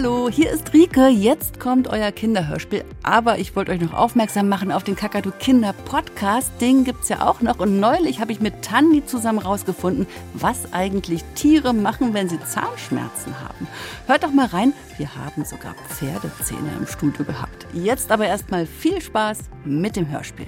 [0.00, 1.08] Hallo, hier ist Rike.
[1.08, 2.84] Jetzt kommt euer Kinderhörspiel.
[3.02, 6.52] Aber ich wollte euch noch aufmerksam machen auf den Kakadu Kinder Podcast.
[6.60, 7.58] Den gibt's ja auch noch.
[7.58, 13.40] Und neulich habe ich mit Tanni zusammen rausgefunden, was eigentlich Tiere machen, wenn sie Zahnschmerzen
[13.40, 13.66] haben.
[14.06, 14.72] Hört doch mal rein.
[14.98, 17.66] Wir haben sogar Pferdezähne im Studio gehabt.
[17.72, 20.46] Jetzt aber erstmal viel Spaß mit dem Hörspiel.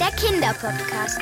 [0.00, 1.20] Der Kinderpodcast.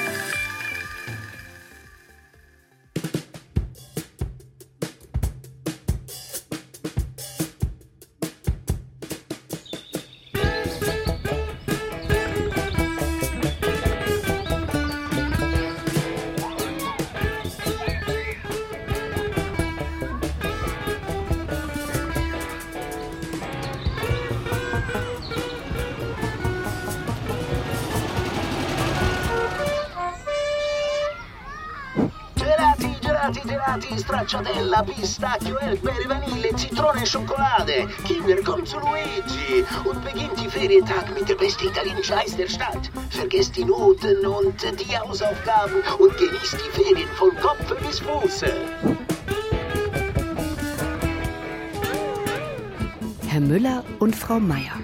[34.40, 41.28] Stracciatella, pistacchio, elfbere, vanille, Zitrone, Schokolade, Kinder, komm zu Luigi und beginnt die Ferientag mit
[41.28, 42.90] der beste Italienscheiß der Stadt.
[43.10, 48.52] Vergesst die Noten und die Hausaufgaben und genießt die Ferien von Kopf bis Fuße.
[53.28, 54.78] Herr Müller und Frau Meier.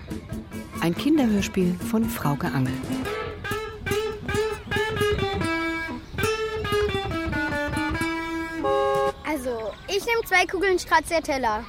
[0.80, 2.74] Ein Kinderhörspiel von Frauke Angel.
[10.36, 11.64] Zwei Kugeln Stracciatella.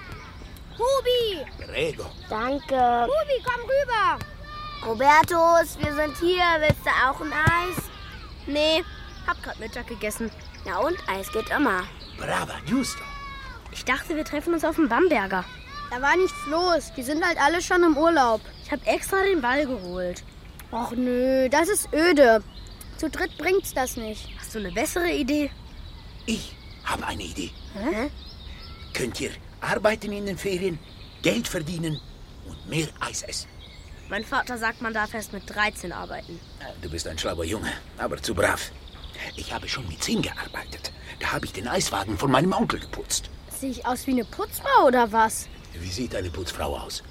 [0.77, 1.45] Hubi!
[1.57, 2.05] Prego.
[2.29, 3.07] Danke.
[3.07, 4.19] Hubi, komm rüber!
[4.85, 6.43] Robertus, wir sind hier.
[6.59, 7.83] Willst du auch ein Eis?
[8.45, 8.83] Nee,
[9.25, 10.29] hab grad Mittag gegessen.
[10.65, 11.83] Na und, Eis geht immer.
[12.17, 13.03] Brava, giusto.
[13.71, 15.45] Ich dachte, wir treffen uns auf dem Bamberger.
[15.89, 16.91] Da war nichts los.
[16.97, 18.41] Die sind halt alle schon im Urlaub.
[18.63, 20.23] Ich hab extra den Ball geholt.
[20.71, 22.43] Och nö, das ist öde.
[22.97, 24.27] Zu dritt bringt's das nicht.
[24.37, 25.51] Hast du eine bessere Idee?
[26.25, 27.51] Ich habe eine Idee.
[28.97, 29.29] Könnt ihr
[29.61, 30.79] arbeiten in den Ferien,
[31.21, 32.01] Geld verdienen
[32.47, 33.47] und mehr Eis essen?
[34.09, 36.39] Mein Vater sagt, man darf erst mit 13 arbeiten.
[36.81, 38.71] Du bist ein schlauer Junge, aber zu brav.
[39.35, 40.91] Ich habe schon mit 10 gearbeitet.
[41.19, 43.29] Da habe ich den Eiswagen von meinem Onkel geputzt.
[43.55, 45.47] Sehe ich aus wie eine Putzfrau oder was?
[45.79, 47.03] Wie sieht eine Putzfrau aus?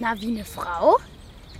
[0.00, 0.98] Na, wie eine Frau?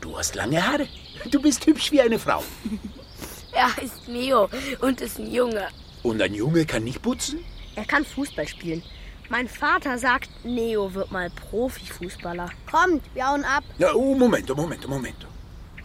[0.00, 0.88] Du hast lange Haare.
[1.30, 2.42] Du bist hübsch wie eine Frau.
[3.52, 4.48] Er heißt Neo
[4.80, 5.68] und ist ein Junge.
[6.02, 7.44] Und ein Junge kann nicht putzen?
[7.76, 8.82] Er kann Fußball spielen.
[9.30, 12.50] Mein Vater sagt, Neo wird mal Profifußballer.
[12.68, 13.62] Kommt, wir hauen ab.
[13.78, 15.28] Ja, oh, Momento, Momento, Momento.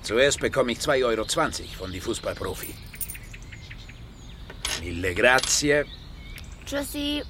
[0.01, 1.25] Zuerst bekomme ich 2,20 Euro
[1.77, 2.73] von die Fußballprofi.
[4.81, 5.85] Mille grazie.
[6.65, 7.21] Tschüssi.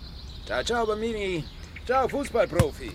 [0.46, 1.44] Ciao, ciao, Bambini.
[1.86, 2.92] Ciao, Fußballprofi.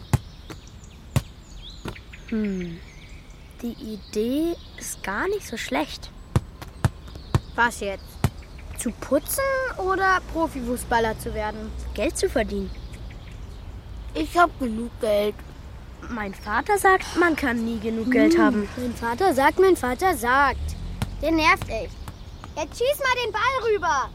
[2.31, 6.11] Die Idee ist gar nicht so schlecht.
[7.55, 8.05] Was jetzt?
[8.79, 9.45] Zu putzen
[9.77, 11.71] oder Profifußballer zu werden?
[11.93, 12.71] Geld zu verdienen.
[14.15, 15.35] Ich hab genug Geld.
[16.09, 18.69] Mein Vater sagt, man kann nie genug Geld haben.
[18.77, 20.59] Mein Vater sagt, mein Vater sagt.
[21.23, 21.95] Der nervt echt.
[22.57, 24.11] Jetzt schieß mal den Ball rüber.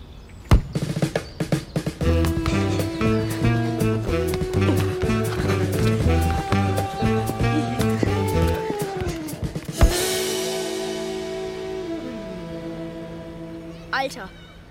[13.92, 14.30] Alter,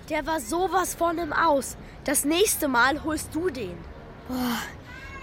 [0.09, 1.77] der war sowas von im Aus.
[2.03, 3.75] Das nächste Mal holst du den.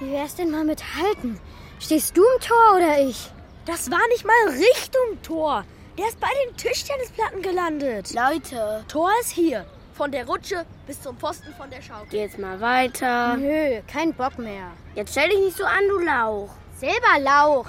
[0.02, 1.38] Wie wär's denn mal mit Halten?
[1.78, 3.30] Stehst du im Tor oder ich?
[3.66, 5.64] Das war nicht mal Richtung Tor.
[5.96, 8.12] Der ist bei den Tischtennisplatten gelandet.
[8.12, 8.84] Leute.
[8.88, 9.64] Tor ist hier.
[9.94, 12.18] Von der Rutsche bis zum Pfosten von der Schaukel.
[12.18, 13.36] Jetzt mal weiter.
[13.36, 14.72] Nö, kein Bock mehr.
[14.96, 16.50] Jetzt stell dich nicht so an, du Lauch.
[16.76, 17.66] Selber Lauch.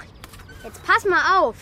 [0.64, 1.58] Jetzt pass mal auf.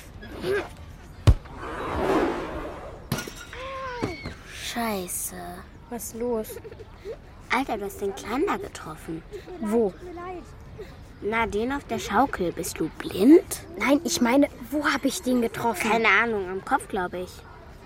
[4.64, 5.36] Scheiße.
[5.90, 6.48] Was ist los?
[7.54, 9.22] Alter, du hast den Kleinen da getroffen.
[9.60, 9.94] Wo?
[11.22, 12.52] Na, den auf der Schaukel.
[12.52, 13.62] Bist du blind?
[13.78, 15.90] Nein, ich meine, wo habe ich den getroffen?
[15.92, 17.30] Keine Ahnung, am Kopf, glaube ich.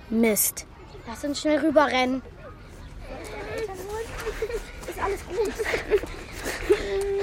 [0.10, 0.66] Mist.
[1.08, 2.22] Lass uns schnell rüberrennen.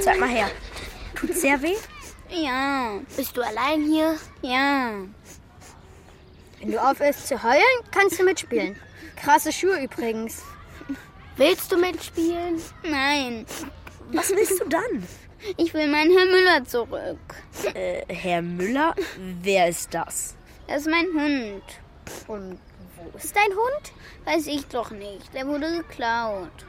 [0.03, 0.51] Zeig mal her.
[1.15, 1.77] Tut's sehr weh?
[2.31, 4.17] Ja, Bist du allein hier?
[4.43, 4.93] ja.
[6.61, 8.77] Wenn du aufhörst zu heulen, kannst du mitspielen.
[9.17, 10.43] Krasse Schuhe übrigens.
[11.37, 12.63] Willst du mitspielen?
[12.85, 13.45] Nein,
[14.13, 15.05] Was willst du dann?
[15.57, 17.19] Ich will meinen Herr Müller zurück.
[17.75, 18.95] Äh, Herr Müller?
[19.43, 20.35] Wer ist das?
[20.67, 21.63] Das ist mein Hund.
[22.29, 22.59] Und
[22.97, 23.93] wo ist dein Hund?
[24.25, 25.33] Weiß ich doch nicht.
[25.35, 26.67] Der wurde geklaut.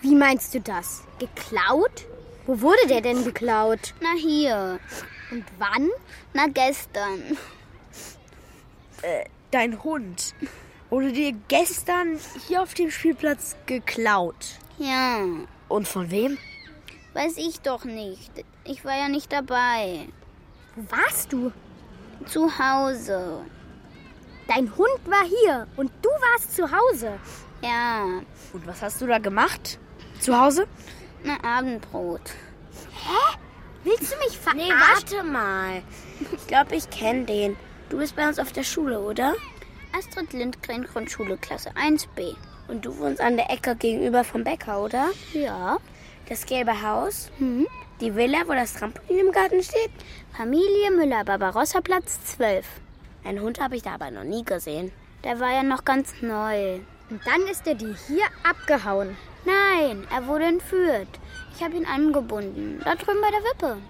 [0.00, 1.02] Wie meinst du das?
[1.18, 2.06] Geklaut?
[2.46, 3.94] Wo wurde der denn geklaut?
[4.00, 4.78] Na hier.
[5.30, 5.88] Und wann?
[6.32, 7.36] Na gestern.
[9.50, 10.34] Dein Hund
[10.90, 14.58] wurde dir gestern hier auf dem Spielplatz geklaut.
[14.78, 15.24] Ja,
[15.68, 16.38] Und von wem?
[17.14, 18.30] Weiß ich doch nicht.
[18.64, 20.08] Ich war ja nicht dabei.
[20.74, 21.52] Wo warst du?
[22.26, 23.40] Zu Hause.
[24.48, 27.12] Dein Hund war hier und du warst zu Hause.
[27.62, 28.04] Ja.
[28.52, 29.78] Und was hast du da gemacht?
[30.20, 30.66] Zu Hause?
[31.24, 32.30] Na, Abendbrot.
[32.92, 33.38] Hä?
[33.84, 34.68] Willst du mich verarschen?
[34.68, 35.82] Nee, warte mal.
[36.32, 37.56] Ich glaube, ich kenne den.
[37.88, 39.34] Du bist bei uns auf der Schule, oder?
[39.96, 42.34] Astrid Lindgren, Grundschule, Klasse 1b.
[42.68, 45.10] Und du wohnst an der Ecke gegenüber vom Bäcker, oder?
[45.34, 45.78] Ja.
[46.32, 47.30] Das gelbe Haus?
[47.36, 47.66] Hm?
[48.00, 49.90] Die Villa, wo das Trampolin im Garten steht?
[50.34, 52.64] Familie Müller, Barbarossa, Platz 12.
[53.22, 54.92] Einen Hund habe ich da aber noch nie gesehen.
[55.24, 56.76] Der war ja noch ganz neu.
[57.10, 59.14] Und dann ist er dir hier abgehauen.
[59.44, 61.08] Nein, er wurde entführt.
[61.54, 63.82] Ich habe ihn angebunden, da drüben bei der Wippe.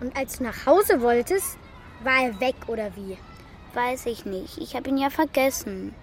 [0.00, 1.58] Und als du nach Hause wolltest,
[2.02, 3.18] war er weg oder wie?
[3.74, 4.56] Weiß ich nicht.
[4.56, 5.94] Ich habe ihn ja vergessen.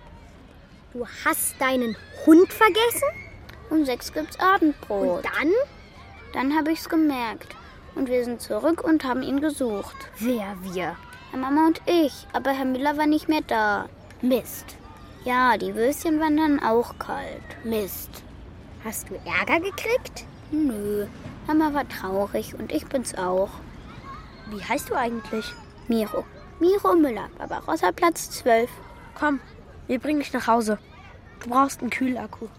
[0.94, 1.98] Du hast deinen
[2.28, 3.23] Hund vergessen?
[3.74, 5.18] Um sechs gibt's Abendbrot.
[5.18, 5.52] Und dann?
[6.32, 7.56] Dann habe ich's gemerkt.
[7.96, 9.96] Und wir sind zurück und haben ihn gesucht.
[10.20, 10.96] Wer wir?
[11.32, 12.28] Herr Mama und ich.
[12.34, 13.90] Aber Herr Müller war nicht mehr da.
[14.22, 14.78] Mist.
[15.26, 17.42] Ja, die Würstchen waren dann auch kalt.
[17.64, 18.24] Mist.
[18.84, 20.26] Hast du Ärger gekriegt?
[20.52, 21.08] Nö.
[21.48, 23.50] Mama war traurig und ich bin's auch.
[24.52, 25.52] Wie heißt du eigentlich?
[25.88, 26.24] Miro.
[26.60, 28.70] Miro Müller, Barbarossa Platz 12.
[29.16, 29.40] Komm,
[29.88, 30.78] wir bringen dich nach Hause.
[31.40, 32.50] Du brauchst einen Kühlakku.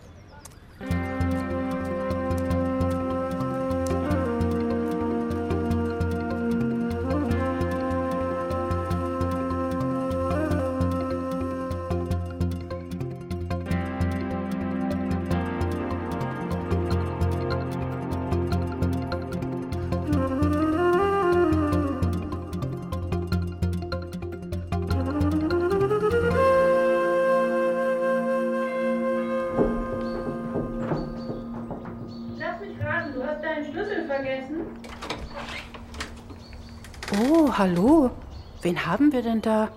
[37.55, 38.11] Oh, hallo.
[38.63, 39.71] Wen haben wir denn da?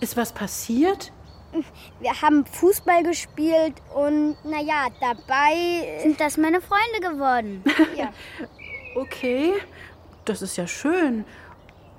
[0.00, 1.12] Ist was passiert?
[2.00, 6.00] Wir haben Fußball gespielt und naja, dabei.
[6.02, 7.62] Sind das meine Freunde geworden?
[7.96, 8.10] ja.
[8.94, 9.52] Okay,
[10.24, 11.26] das ist ja schön.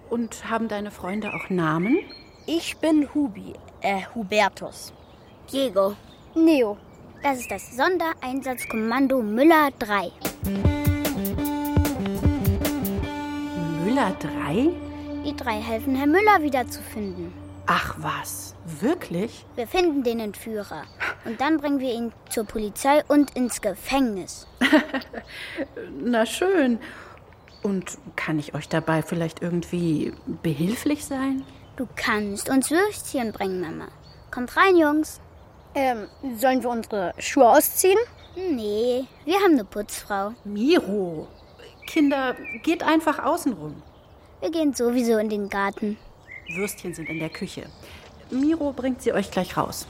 [0.10, 2.00] Und haben deine Freunde auch Namen?
[2.48, 4.92] Ich bin Hubi, äh, Hubertus.
[5.52, 5.96] Diego.
[6.34, 6.78] Neo.
[7.22, 10.12] Das ist das Sondereinsatzkommando Müller 3.
[13.98, 14.70] Müller 3?
[15.26, 17.34] Die drei helfen Herr Müller wiederzufinden.
[17.66, 19.44] Ach was, wirklich?
[19.56, 20.84] Wir finden den Entführer.
[21.26, 24.46] Und dann bringen wir ihn zur Polizei und ins Gefängnis.
[26.00, 26.78] Na schön.
[27.64, 30.14] Und kann ich euch dabei vielleicht irgendwie
[30.44, 31.44] behilflich sein?
[31.76, 33.88] Du kannst uns Würstchen bringen, Mama.
[34.30, 35.22] Kommt rein, Jungs.
[35.74, 36.08] Ähm,
[36.38, 37.98] sollen wir unsere Schuhe ausziehen?
[38.36, 40.34] Nee, wir haben eine Putzfrau.
[40.44, 41.28] Miro,
[41.88, 43.82] Kinder, geht einfach außen rum.
[44.42, 45.98] Wir gehen sowieso in den Garten.
[46.56, 47.64] Würstchen sind in der Küche.
[48.30, 49.88] Miro bringt sie euch gleich raus.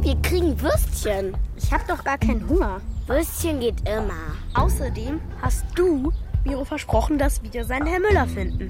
[0.00, 1.36] Wir kriegen Würstchen.
[1.56, 2.80] Ich hab doch gar keinen Hunger.
[3.06, 4.34] Würstchen geht immer.
[4.54, 6.12] Außerdem hast du
[6.44, 8.68] Miro versprochen, dass wir seinen Herr Müller finden.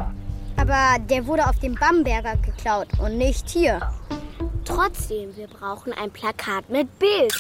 [0.57, 3.81] Aber der wurde auf dem Bamberger geklaut und nicht hier.
[4.75, 7.35] Trotzdem, wir brauchen ein Plakat mit Bild.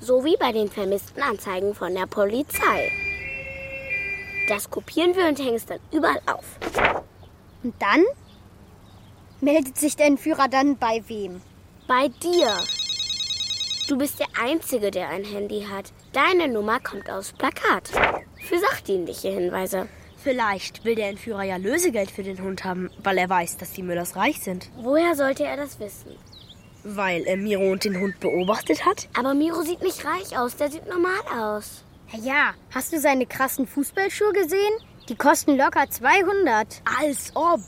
[0.00, 2.90] So wie bei den vermissten Anzeigen von der Polizei.
[4.48, 6.58] Das kopieren wir und hängen es dann überall auf.
[7.62, 8.02] Und dann?
[9.40, 11.40] Meldet sich der Entführer dann bei wem?
[11.86, 12.56] Bei dir.
[13.88, 15.92] Du bist der Einzige, der ein Handy hat.
[16.12, 17.90] Deine Nummer kommt aufs Plakat.
[18.40, 19.88] Für sachdienliche Hinweise.
[20.16, 23.82] Vielleicht will der Entführer ja Lösegeld für den Hund haben, weil er weiß, dass die
[23.82, 24.70] Müllers reich sind.
[24.76, 26.16] Woher sollte er das wissen?
[26.84, 29.08] Weil er Miro und den Hund beobachtet hat?
[29.16, 31.84] Aber Miro sieht nicht reich aus, der sieht normal aus.
[32.12, 32.54] Ja, ja.
[32.74, 34.72] Hast du seine krassen Fußballschuhe gesehen?
[35.08, 36.82] Die kosten locker 200.
[37.00, 37.60] Als ob.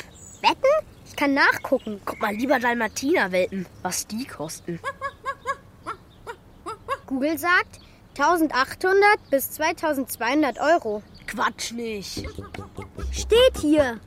[0.43, 0.89] Wetten?
[1.07, 2.01] Ich kann nachgucken.
[2.05, 4.81] Guck mal lieber Dalmatiner-Welpen, was die kosten.
[7.07, 7.81] Google sagt
[8.19, 11.03] 1800 bis 2200 Euro.
[11.27, 12.27] Quatsch nicht.
[13.13, 14.01] Steht hier.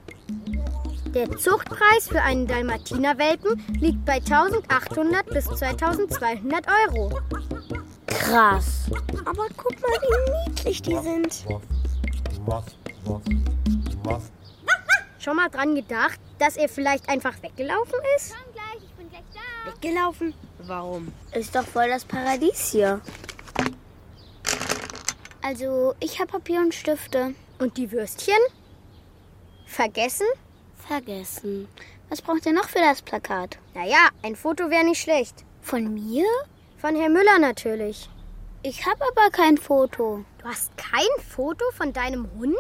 [1.18, 7.20] Der Zuchtpreis für einen Dalmatinerwelpen liegt bei 1800 bis 2200 Euro.
[8.06, 8.86] Krass.
[9.26, 11.44] Aber guck mal, wie niedlich die sind.
[15.18, 18.36] Schon mal dran gedacht, dass er vielleicht einfach weggelaufen ist?
[18.36, 19.72] Komm gleich, ich bin gleich da.
[19.74, 20.36] Weggelaufen?
[20.68, 21.12] Warum?
[21.32, 23.02] Ist doch voll das Paradies hier.
[25.42, 27.34] Also, ich habe Papier und Stifte.
[27.58, 28.38] Und die Würstchen?
[29.66, 30.28] Vergessen?
[30.88, 31.68] Vergessen.
[32.10, 33.58] Was braucht ihr noch für das Plakat?
[33.74, 35.44] Naja, ein Foto wäre nicht schlecht.
[35.62, 36.26] Von mir?
[36.78, 38.10] Von Herrn Müller natürlich.
[38.64, 40.24] Ich habe aber kein Foto.
[40.38, 42.56] Du hast kein Foto von deinem Hund?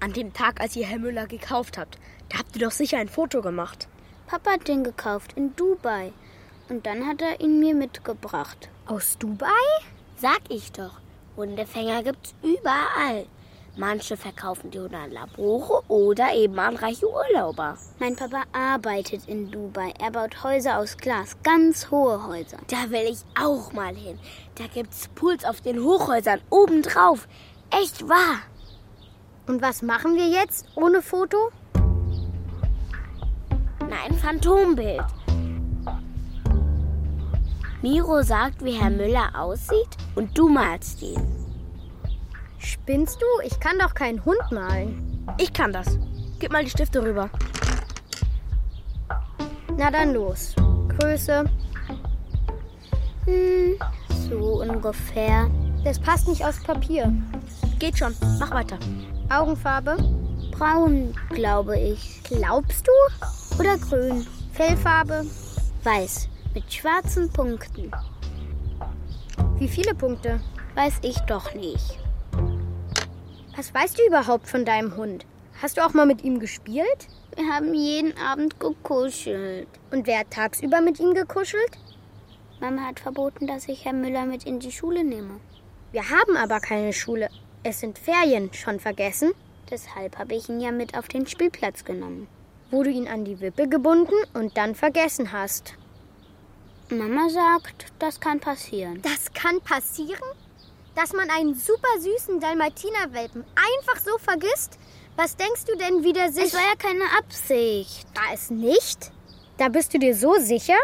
[0.00, 3.08] An dem Tag, als ihr Herr Müller gekauft habt, da habt ihr doch sicher ein
[3.08, 3.86] Foto gemacht.
[4.26, 6.12] Papa hat den gekauft in Dubai.
[6.68, 8.68] Und dann hat er ihn mir mitgebracht.
[8.86, 9.48] Aus Dubai?
[10.16, 11.00] Sag ich doch.
[11.36, 13.26] Hundefänger gibt's überall.
[13.78, 17.78] Manche verkaufen die an Labore oder eben an reiche Urlauber.
[18.00, 19.94] Mein Papa arbeitet in Dubai.
[20.00, 22.58] Er baut Häuser aus Glas, ganz hohe Häuser.
[22.66, 24.18] Da will ich auch mal hin.
[24.56, 27.28] Da gibt's Pools auf den Hochhäusern obendrauf.
[27.70, 28.40] Echt wahr.
[29.46, 31.36] Und was machen wir jetzt ohne Foto?
[33.88, 35.04] Na, ein Phantombild.
[37.80, 41.47] Miro sagt, wie Herr Müller aussieht und du malst ihn.
[42.68, 43.26] Spinnst du?
[43.44, 45.26] Ich kann doch keinen Hund malen.
[45.38, 45.98] Ich kann das.
[46.38, 47.30] Gib mal die Stifte rüber.
[49.78, 50.54] Na dann los.
[50.98, 51.46] Größe.
[53.24, 53.78] Hm,
[54.28, 55.50] so ungefähr.
[55.82, 57.10] Das passt nicht aufs Papier.
[57.78, 58.14] Geht schon.
[58.38, 58.78] Mach weiter.
[59.30, 59.96] Augenfarbe.
[60.50, 62.22] Braun, glaube ich.
[62.24, 63.58] Glaubst du?
[63.58, 64.26] Oder grün.
[64.52, 65.24] Fellfarbe.
[65.84, 66.28] Weiß.
[66.52, 67.90] Mit schwarzen Punkten.
[69.56, 70.38] Wie viele Punkte?
[70.74, 71.98] Weiß ich doch nicht.
[73.58, 75.26] Was weißt du überhaupt von deinem Hund?
[75.60, 77.08] Hast du auch mal mit ihm gespielt?
[77.34, 79.66] Wir haben jeden Abend gekuschelt.
[79.90, 81.76] Und wer hat tagsüber mit ihm gekuschelt?
[82.60, 85.40] Mama hat verboten, dass ich Herrn Müller mit in die Schule nehme.
[85.90, 87.30] Wir haben aber keine Schule.
[87.64, 88.52] Es sind Ferien.
[88.52, 89.32] Schon vergessen?
[89.68, 92.28] Deshalb habe ich ihn ja mit auf den Spielplatz genommen.
[92.70, 95.74] Wo du ihn an die Wippe gebunden und dann vergessen hast.
[96.90, 99.02] Mama sagt, das kann passieren.
[99.02, 100.22] Das kann passieren?
[100.98, 104.80] Dass man einen super süßen Dalmatiner-Welpen einfach so vergisst?
[105.14, 106.46] Was denkst du denn, wie der sich...
[106.46, 108.04] Es war ja keine Absicht.
[108.16, 109.12] War es nicht?
[109.58, 110.74] Da bist du dir so sicher?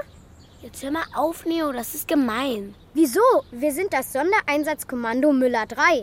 [0.62, 2.76] Jetzt hör mal auf, Neo, das ist gemein.
[2.92, 3.21] Wieso?
[3.50, 6.02] Wir sind das Sondereinsatzkommando Müller 3.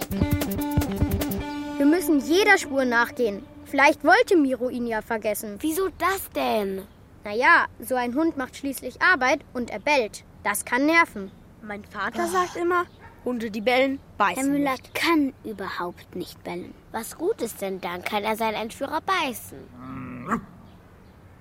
[1.78, 3.46] Wir müssen jeder Spur nachgehen.
[3.64, 5.56] Vielleicht wollte Miro ihn ja vergessen.
[5.62, 6.86] Wieso das denn?
[7.24, 10.26] Naja, so ein Hund macht schließlich Arbeit und er bellt.
[10.44, 11.32] Das kann nerven.
[11.62, 12.88] Mein Vater sagt immer,
[13.24, 14.44] Hunde, die bellen, beißen.
[14.44, 14.94] Herr Müller nicht.
[14.94, 16.74] kann überhaupt nicht bellen.
[16.92, 19.60] Was gut ist denn, dann kann er seinen Entführer beißen.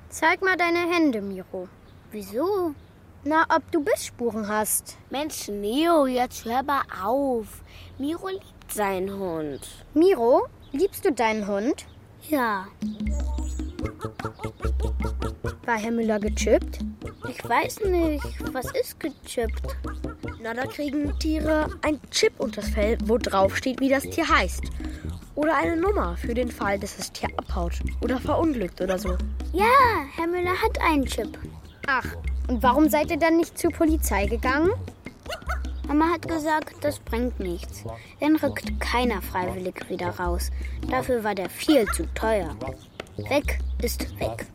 [0.09, 1.69] Zeig mal deine Hände, Miro.
[2.11, 2.75] Wieso?
[3.25, 4.97] Na, ob du Bissspuren hast.
[5.11, 7.63] Mensch, Neo, jetzt hör mal auf.
[7.99, 9.61] Miro liebt seinen Hund.
[9.95, 11.87] Miro, liebst du deinen Hund?
[12.29, 12.67] Ja.
[15.65, 16.81] War Herr Müller gechippt?
[17.29, 18.25] Ich weiß nicht.
[18.53, 19.63] Was ist gechippt?
[20.43, 24.65] Na, da kriegen Tiere ein Chip unters Fell, wo drauf steht, wie das Tier heißt.
[25.35, 29.17] Oder eine Nummer für den Fall, dass das Tier abhaut oder verunglückt oder so.
[29.53, 29.67] Ja,
[30.17, 31.39] Herr Müller hat einen Chip.
[31.87, 32.07] Ach,
[32.49, 34.71] und warum seid ihr dann nicht zur Polizei gegangen?
[35.87, 37.85] Mama hat gesagt, das bringt nichts.
[38.21, 40.51] Den rückt keiner freiwillig wieder raus.
[40.89, 42.57] Dafür war der viel zu teuer.
[43.29, 44.47] Weg ist weg.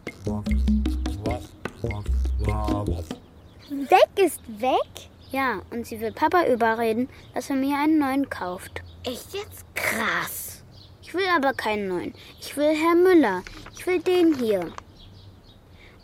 [3.70, 5.10] Weg ist weg?
[5.32, 8.82] Ja, und sie will Papa überreden, dass er mir einen neuen kauft.
[9.04, 9.66] Echt jetzt?
[9.76, 10.64] Krass.
[11.02, 12.14] Ich will aber keinen neuen.
[12.40, 13.44] Ich will Herr Müller.
[13.74, 14.72] Ich will den hier.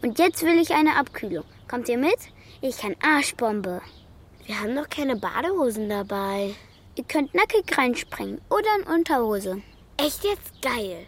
[0.01, 1.45] Und jetzt will ich eine Abkühlung.
[1.67, 2.17] Kommt ihr mit?
[2.61, 3.81] Ich kann Arschbombe.
[4.45, 6.53] Wir haben doch keine Badehosen dabei.
[6.95, 9.61] Ihr könnt nackig reinspringen oder in Unterhose.
[9.97, 11.05] Echt jetzt geil.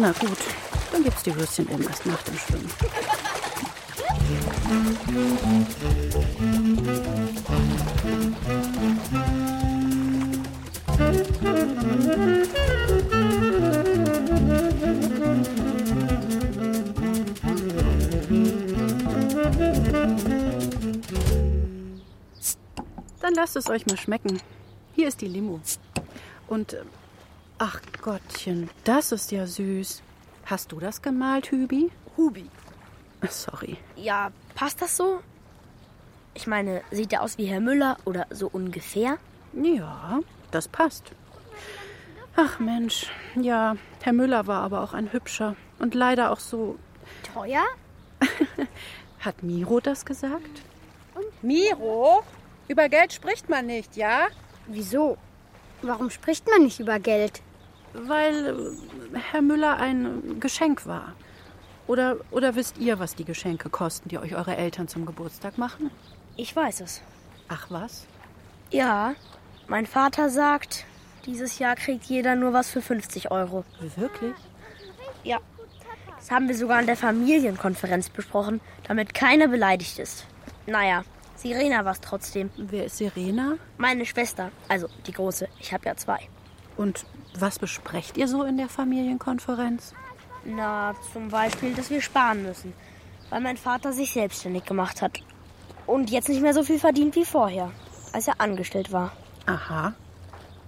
[0.00, 0.38] Na gut,
[0.92, 2.70] dann gibt's die Würstchen eben erst nach dem Schwimmen.
[23.20, 24.40] Dann lasst es euch mal schmecken.
[24.94, 25.60] Hier ist die Limo.
[26.46, 26.84] Und, äh,
[27.58, 30.00] ach Gottchen, das ist ja süß.
[30.46, 31.90] Hast du das gemalt, Hübi?
[32.16, 32.48] Hubi.
[33.28, 33.76] Sorry.
[33.96, 35.20] Ja, passt das so?
[36.32, 39.18] Ich meine, sieht er aus wie Herr Müller oder so ungefähr?
[39.52, 41.12] Ja, das passt.
[42.34, 46.78] Ach Mensch, ja, Herr Müller war aber auch ein hübscher und leider auch so.
[47.34, 47.66] Teuer?
[49.20, 50.62] Hat Miro das gesagt?
[51.42, 52.22] Miro?
[52.68, 54.28] Über Geld spricht man nicht, ja?
[54.66, 55.18] Wieso?
[55.82, 57.42] Warum spricht man nicht über Geld?
[58.06, 58.76] Weil
[59.14, 61.14] äh, Herr Müller ein Geschenk war.
[61.86, 65.90] Oder, oder wisst ihr, was die Geschenke kosten, die euch eure Eltern zum Geburtstag machen?
[66.36, 67.00] Ich weiß es.
[67.48, 68.06] Ach was?
[68.70, 69.14] Ja,
[69.66, 70.84] mein Vater sagt,
[71.24, 73.64] dieses Jahr kriegt jeder nur was für 50 Euro.
[73.96, 74.34] Wirklich?
[75.24, 75.38] Ja.
[76.16, 80.26] Das haben wir sogar an der Familienkonferenz besprochen, damit keiner beleidigt ist.
[80.66, 81.04] Naja,
[81.36, 82.50] Sirena war es trotzdem.
[82.56, 83.56] Wer ist Sirena?
[83.78, 85.48] Meine Schwester, also die große.
[85.60, 86.28] Ich habe ja zwei.
[86.78, 87.04] Und
[87.38, 89.92] was besprecht ihr so in der Familienkonferenz?
[90.44, 92.72] Na, zum Beispiel, dass wir sparen müssen,
[93.28, 95.18] weil mein Vater sich selbstständig gemacht hat
[95.86, 97.72] und jetzt nicht mehr so viel verdient wie vorher,
[98.12, 99.12] als er angestellt war.
[99.46, 99.92] Aha.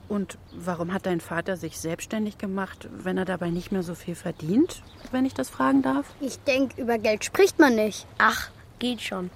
[0.08, 4.16] Und warum hat dein Vater sich selbstständig gemacht, wenn er dabei nicht mehr so viel
[4.16, 6.06] verdient, wenn ich das fragen darf?
[6.20, 8.08] Ich denke, über Geld spricht man nicht.
[8.18, 8.50] Ach,
[8.80, 9.30] geht schon.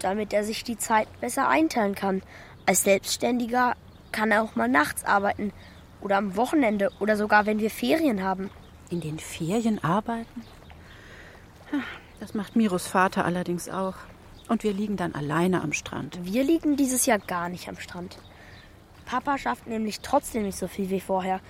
[0.00, 2.22] Damit er sich die Zeit besser einteilen kann.
[2.66, 3.74] Als Selbstständiger
[4.10, 5.52] kann er auch mal nachts arbeiten
[6.00, 8.50] oder am Wochenende oder sogar wenn wir Ferien haben.
[8.90, 10.42] In den Ferien arbeiten?
[12.20, 13.94] Das macht Miros Vater allerdings auch.
[14.48, 16.18] Und wir liegen dann alleine am Strand.
[16.22, 18.16] Wir liegen dieses Jahr gar nicht am Strand.
[19.04, 21.40] Papa schafft nämlich trotzdem nicht so viel wie vorher,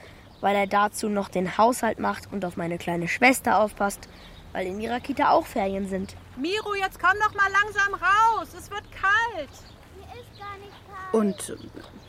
[0.41, 4.09] weil er dazu noch den Haushalt macht und auf meine kleine Schwester aufpasst,
[4.53, 6.17] weil in ihrer Kita auch Ferien sind.
[6.37, 8.49] Miro, jetzt komm doch mal langsam raus.
[8.57, 9.51] Es wird kalt.
[9.97, 11.15] Mir ist gar nicht kalt.
[11.15, 11.57] Und äh,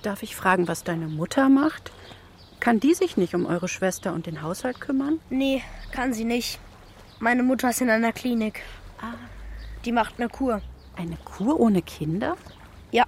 [0.01, 1.91] darf ich fragen, was deine Mutter macht?
[2.59, 5.19] Kann die sich nicht um eure Schwester und den Haushalt kümmern?
[5.29, 6.59] Nee, kann sie nicht.
[7.19, 8.61] Meine Mutter ist in einer Klinik.
[8.99, 9.13] Ah.
[9.85, 10.61] Die macht eine Kur.
[10.95, 12.35] Eine Kur ohne Kinder?
[12.91, 13.05] Ja,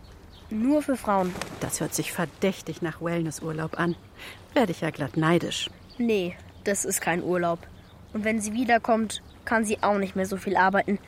[0.50, 1.34] nur für Frauen.
[1.60, 3.96] Das hört sich verdächtig nach Wellnessurlaub an.
[4.54, 5.70] Werde ich ja glatt neidisch.
[5.98, 7.60] Nee, das ist kein Urlaub.
[8.14, 11.00] Und wenn sie wiederkommt, kann sie auch nicht mehr so viel arbeiten.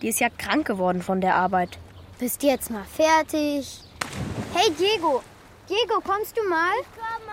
[0.00, 1.78] Die ist ja krank geworden von der Arbeit.
[2.18, 3.80] Bist du jetzt mal fertig?
[4.54, 5.22] Hey Diego,
[5.72, 6.74] Diego, kommst du mal?
[6.82, 7.32] Ich komme.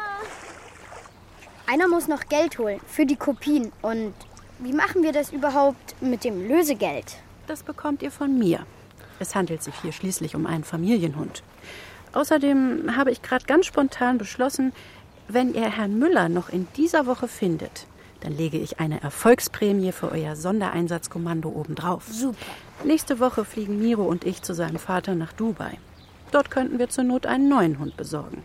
[1.68, 3.74] Einer muss noch Geld holen für die Kopien.
[3.82, 4.14] Und
[4.60, 7.18] wie machen wir das überhaupt mit dem Lösegeld?
[7.48, 8.66] Das bekommt ihr von mir.
[9.20, 11.44] Es handelt sich hier schließlich um einen Familienhund.
[12.14, 14.72] Außerdem habe ich gerade ganz spontan beschlossen,
[15.28, 17.88] wenn ihr Herrn Müller noch in dieser Woche findet,
[18.22, 22.06] dann lege ich eine Erfolgsprämie für euer Sondereinsatzkommando obendrauf.
[22.08, 22.38] Super.
[22.86, 25.78] Nächste Woche fliegen Miro und ich zu seinem Vater nach Dubai.
[26.32, 28.44] Dort könnten wir zur Not einen neuen Hund besorgen.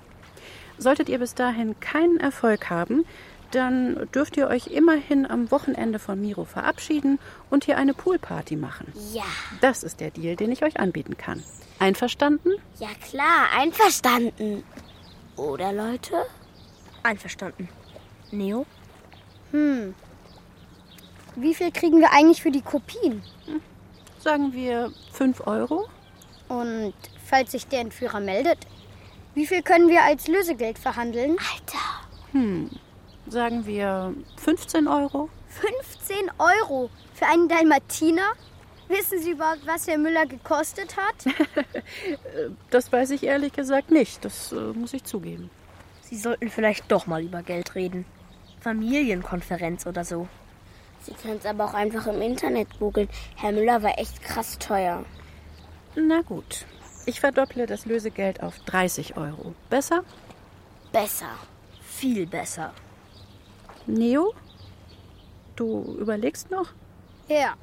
[0.79, 3.05] Solltet ihr bis dahin keinen Erfolg haben,
[3.51, 7.21] dann dürft ihr euch immerhin am Wochenende von Miro verabschieden
[7.51, 8.93] und hier eine Poolparty machen.
[9.13, 9.23] Ja.
[9.61, 11.43] Das ist der Deal, den ich euch anbieten kann.
[11.79, 12.51] Einverstanden?
[12.81, 14.65] Ja klar, einverstanden.
[15.37, 16.15] Oder Leute?
[17.03, 17.69] Einverstanden.
[18.33, 18.67] Neo?
[19.53, 19.95] Hm.
[21.37, 23.23] Wie viel kriegen wir eigentlich für die Kopien?
[24.19, 25.89] Sagen wir 5 Euro?
[26.49, 28.59] Und falls sich der Entführer meldet,
[29.35, 31.33] wie viel können wir als Lösegeld verhandeln?
[31.33, 32.33] Alter.
[32.33, 32.71] Hm.
[33.27, 35.29] Sagen wir 15 Euro?
[35.49, 38.33] 15 Euro für einen Dalmatiner?
[38.89, 41.35] Wissen Sie überhaupt, was Herr Müller gekostet hat?
[42.71, 44.25] Das weiß ich ehrlich gesagt nicht.
[44.25, 45.51] Das äh, muss ich zugeben.
[46.03, 48.05] Sie sollten vielleicht doch mal über Geld reden.
[48.61, 50.29] Familienkonferenz oder so.
[51.03, 53.09] Sie können es aber auch einfach im Internet googeln.
[53.37, 55.05] Herr Müller war echt krass teuer.
[55.95, 56.67] Na gut.
[57.07, 59.55] Ich verdopple das Lösegeld auf 30 Euro.
[59.69, 60.05] Besser?
[60.93, 61.31] Besser.
[61.83, 62.73] Viel besser.
[63.87, 64.33] Neo?
[65.55, 66.71] Du überlegst noch?
[67.29, 67.55] Ja.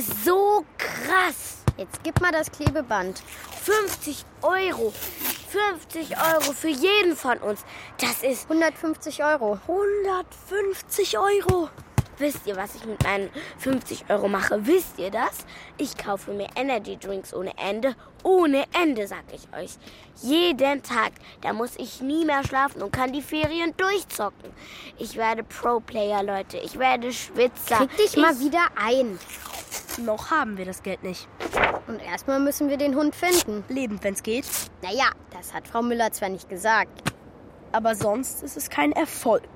[0.00, 1.58] Bist so krass.
[1.76, 3.22] Jetzt gib mal das Klebeband.
[3.62, 4.92] 50 Euro.
[5.48, 7.64] 50 Euro für jeden von uns.
[8.00, 9.58] Das ist 150 Euro.
[9.66, 11.68] 150 Euro.
[12.20, 14.66] Wisst ihr, was ich mit meinen 50 Euro mache?
[14.66, 15.46] Wisst ihr das?
[15.78, 17.96] Ich kaufe mir Energy Drinks ohne Ende.
[18.22, 19.78] Ohne Ende, sag ich euch.
[20.20, 21.12] Jeden Tag.
[21.40, 24.50] Da muss ich nie mehr schlafen und kann die Ferien durchzocken.
[24.98, 26.58] Ich werde Pro-Player, Leute.
[26.58, 27.78] Ich werde Schwitzer.
[27.78, 29.18] Krieg dich ich mal wieder ein.
[30.04, 31.26] Noch haben wir das Geld nicht.
[31.86, 33.64] Und erstmal müssen wir den Hund finden.
[33.68, 34.44] Lebend, wenn's geht.
[34.82, 37.12] Naja, das hat Frau Müller zwar nicht gesagt.
[37.72, 39.48] Aber sonst ist es kein Erfolg.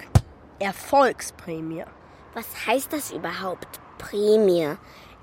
[0.61, 1.85] Erfolgsprämie.
[2.35, 3.81] Was heißt das überhaupt?
[3.99, 4.77] Prämie.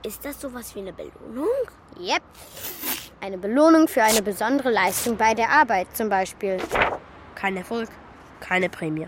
[0.03, 1.47] Ist das sowas wie eine Belohnung?
[1.99, 2.23] Yep.
[3.19, 6.57] Eine Belohnung für eine besondere Leistung bei der Arbeit zum Beispiel.
[7.35, 7.89] Kein Erfolg,
[8.39, 9.07] keine Prämie.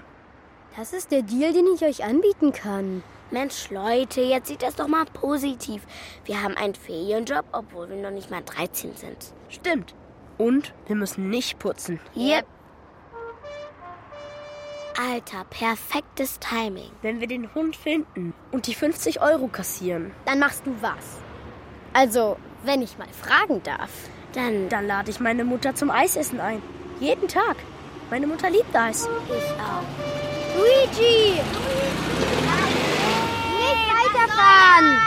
[0.75, 3.03] Das ist der Deal, den ich euch anbieten kann.
[3.31, 5.83] Mensch, Leute, jetzt sieht das doch mal positiv.
[6.25, 9.33] Wir haben einen Ferienjob, obwohl wir noch nicht mal 13 sind.
[9.49, 9.95] Stimmt.
[10.37, 11.99] Und wir müssen nicht putzen.
[12.15, 12.45] Yep.
[14.97, 16.91] Alter, perfektes Timing.
[17.01, 21.17] Wenn wir den Hund finden und die 50 Euro kassieren, Dann machst du was.
[21.93, 23.89] Also, wenn ich mal fragen darf.
[24.33, 26.61] Dann, dann lade ich meine Mutter zum Eisessen ein.
[26.99, 27.57] Jeden Tag.
[28.09, 29.07] Meine Mutter liebt Eis.
[29.27, 29.83] ich auch.
[30.57, 31.39] Luigi!
[33.59, 34.99] Nicht weiterfahren!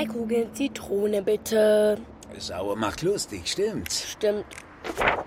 [0.00, 2.00] Zwei Kugeln Zitrone, bitte.
[2.38, 4.12] Sauer macht lustig, stimmt's?
[4.12, 4.46] Stimmt.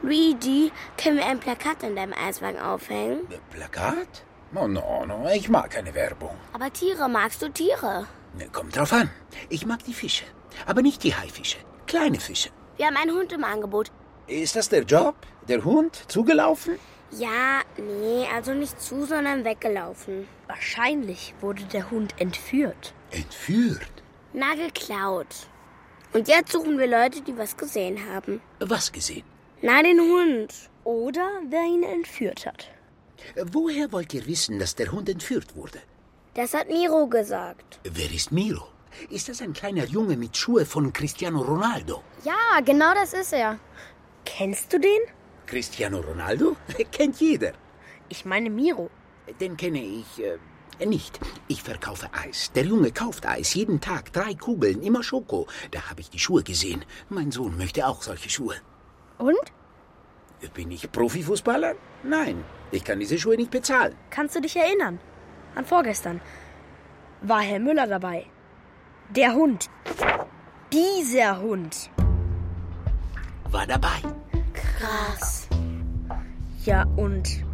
[0.01, 3.19] Luigi, können wir ein Plakat in deinem Eiswagen aufhängen?
[3.51, 4.23] Plakat?
[4.55, 6.35] Oh, no, no, ich mag keine Werbung.
[6.53, 8.07] Aber Tiere, magst du Tiere?
[8.51, 9.11] Kommt drauf an.
[9.49, 10.25] Ich mag die Fische.
[10.65, 11.57] Aber nicht die Haifische.
[11.85, 12.49] Kleine Fische.
[12.77, 13.91] Wir haben einen Hund im Angebot.
[14.25, 15.15] Ist das der Job?
[15.47, 16.03] Der Hund?
[16.07, 16.79] Zugelaufen?
[17.11, 20.27] Ja, nee, also nicht zu, sondern weggelaufen.
[20.47, 22.95] Wahrscheinlich wurde der Hund entführt.
[23.11, 24.02] Entführt?
[24.33, 25.27] Na, geklaut.
[26.13, 28.41] Und jetzt suchen wir Leute, die was gesehen haben.
[28.59, 29.23] Was gesehen?
[29.61, 30.53] Na, den Hund.
[30.83, 32.67] Oder wer ihn entführt hat.
[33.51, 35.79] Woher wollt ihr wissen, dass der Hund entführt wurde?
[36.33, 37.79] Das hat Miro gesagt.
[37.83, 38.67] Wer ist Miro?
[39.09, 42.03] Ist das ein kleiner Junge mit Schuhe von Cristiano Ronaldo?
[42.23, 43.59] Ja, genau das ist er.
[44.25, 44.99] Kennst du den?
[45.45, 46.55] Cristiano Ronaldo?
[46.91, 47.53] Kennt jeder.
[48.09, 48.89] Ich meine Miro.
[49.39, 50.37] Den kenne ich äh,
[50.79, 51.19] nicht.
[51.47, 52.51] Ich verkaufe Eis.
[52.53, 54.13] Der Junge kauft Eis jeden Tag.
[54.13, 55.47] Drei Kugeln, immer Schoko.
[55.71, 56.85] Da habe ich die Schuhe gesehen.
[57.09, 58.55] Mein Sohn möchte auch solche Schuhe.
[59.17, 59.35] Und?
[60.53, 61.75] Bin ich Profifußballer?
[62.03, 63.95] Nein, ich kann diese Schuhe nicht bezahlen.
[64.09, 64.99] Kannst du dich erinnern?
[65.55, 66.19] An vorgestern.
[67.21, 68.25] War Herr Müller dabei.
[69.09, 69.69] Der Hund.
[70.71, 71.89] Dieser Hund.
[73.51, 74.01] War dabei.
[74.53, 75.47] Krass.
[76.65, 77.45] Ja, und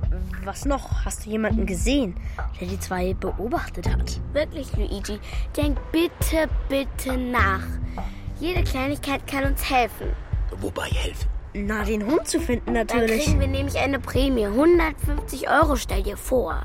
[0.46, 1.06] was noch?
[1.06, 2.16] Hast du jemanden gesehen,
[2.60, 4.20] der die zwei beobachtet hat?
[4.34, 5.20] Wirklich, Luigi.
[5.56, 7.64] Denk bitte, bitte nach.
[8.40, 10.08] Jede Kleinigkeit kann uns helfen.
[10.58, 11.30] Wobei helfen?
[11.54, 13.26] Na, den Hund zu finden Dann natürlich.
[13.26, 14.46] kriegen wir nämlich eine Prämie.
[14.46, 16.64] 150 Euro, stell dir vor.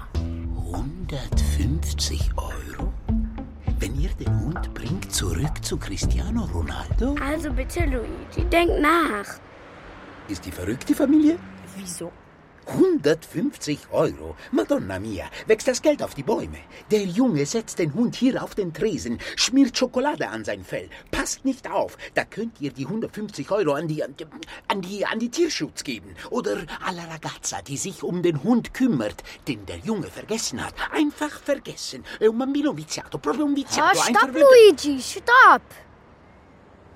[0.73, 2.93] 150 Euro?
[3.79, 7.17] Wenn ihr den Hund bringt zurück zu Cristiano Ronaldo?
[7.25, 9.27] Also bitte, Luigi, denk nach.
[10.29, 11.39] Ist die verrückte Familie?
[11.77, 12.13] Wieso?
[12.67, 14.37] 150 Euro.
[14.53, 16.59] Madonna mia, wächst das Geld auf die Bäume.
[16.91, 20.89] Der Junge setzt den Hund hier auf den Tresen, schmiert Schokolade an sein Fell.
[21.11, 21.97] Passt nicht auf.
[22.15, 24.27] Da könnt ihr die 150 Euro an die, an die,
[24.69, 26.15] an die, an die Tierschutz geben.
[26.31, 30.75] Oder alla ragazza, die sich um den Hund kümmert, den der Junge vergessen hat.
[30.93, 32.05] Einfach vergessen.
[32.19, 34.01] È un bambino viziato, proprio un viziato.
[34.01, 35.63] ein stopp, Luigi, stopp!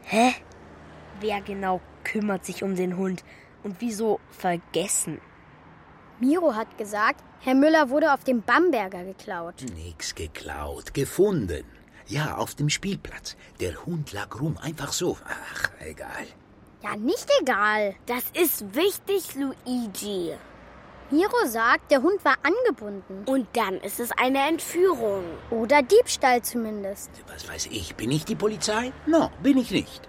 [0.05, 0.35] Hä?
[1.21, 3.25] Wer genau kümmert sich um den Hund?
[3.63, 5.21] Und wieso vergessen?
[6.21, 9.55] Miro hat gesagt, Herr Müller wurde auf dem Bamberger geklaut.
[9.77, 11.65] Nix geklaut, gefunden.
[12.09, 13.37] Ja, auf dem Spielplatz.
[13.61, 15.17] Der Hund lag rum, einfach so.
[15.25, 16.27] Ach, egal.
[16.83, 17.95] Ja, nicht egal.
[18.07, 20.33] Das ist wichtig, Luigi.
[21.11, 23.23] Miro sagt, der Hund war angebunden.
[23.27, 25.25] Und dann ist es eine Entführung.
[25.51, 27.11] Oder Diebstahl zumindest.
[27.29, 28.93] Was weiß ich, bin ich die Polizei?
[29.07, 30.09] No, bin ich nicht.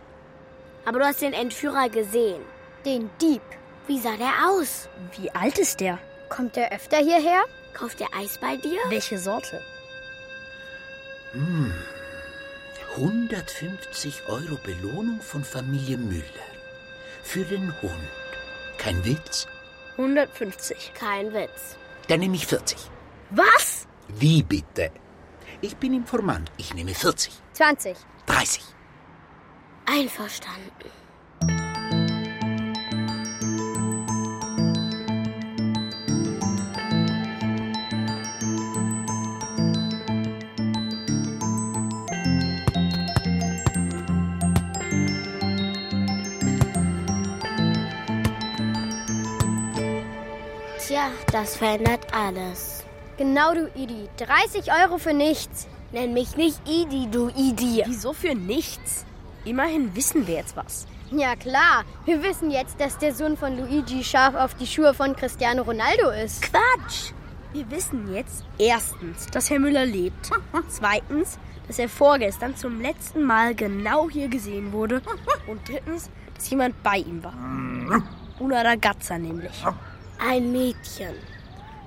[0.85, 2.41] Aber du hast den Entführer gesehen.
[2.85, 3.41] Den Dieb.
[3.89, 4.88] Wie sah der aus?
[5.17, 5.97] Wie alt ist der?
[6.30, 7.43] Kommt er öfter hierher?
[7.73, 8.78] Kauft der Eis bei dir?
[8.89, 9.63] Welche Sorte?
[12.95, 16.49] 150 Euro Belohnung von Familie Müller.
[17.23, 17.93] Für den Hund.
[18.78, 19.47] Kein Witz?
[19.97, 20.93] 150.
[20.93, 21.75] Kein Witz.
[22.10, 22.78] Dann nehme ich 40.
[23.32, 23.88] Was?
[24.08, 24.91] Wie bitte?
[25.62, 26.52] Ich bin Informant.
[26.58, 27.34] Ich nehme 40.
[27.54, 27.97] 20.
[28.28, 28.63] 30.
[29.88, 30.98] Einverstanden.
[50.99, 52.83] Tja, das verändert alles.
[53.17, 54.09] Genau, du Idi.
[54.17, 55.65] 30 Euro für nichts.
[55.93, 57.83] Nenn mich nicht Idi, du Idi.
[57.85, 59.05] Wieso für nichts?
[59.45, 60.88] Immerhin wissen wir jetzt was.
[61.12, 65.15] Ja klar, wir wissen jetzt, dass der Sohn von Luigi scharf auf die Schuhe von
[65.15, 66.41] Cristiano Ronaldo ist.
[66.41, 67.13] Quatsch!
[67.53, 70.29] Wir wissen jetzt erstens, dass Herr Müller lebt.
[70.67, 75.01] Zweitens, dass er vorgestern zum letzten Mal genau hier gesehen wurde.
[75.47, 78.03] Und drittens, dass jemand bei ihm war.
[78.39, 79.63] Una ragazza nämlich.
[80.19, 81.15] Ein Mädchen.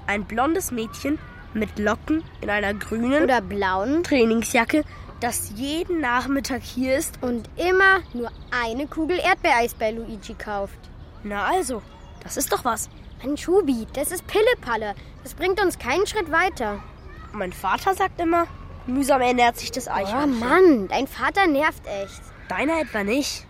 [0.07, 1.19] Ein blondes Mädchen
[1.55, 4.03] mit Locken in einer grünen Oder blauen.
[4.03, 4.85] Trainingsjacke,
[5.21, 7.23] das jeden Nachmittag hier ist.
[7.23, 10.79] Und immer nur eine Kugel Erdbeereis bei Luigi kauft.
[11.23, 11.83] Na also,
[12.23, 12.89] das ist doch was.
[13.23, 14.95] Mann, Schubi, das ist Pillepalle.
[15.23, 16.83] Das bringt uns keinen Schritt weiter.
[17.33, 18.47] Mein Vater sagt immer,
[18.87, 20.41] mühsam ernährt sich das Oh Eichhörnchen.
[20.41, 22.23] Mann, dein Vater nervt echt.
[22.49, 23.47] Deiner etwa nicht.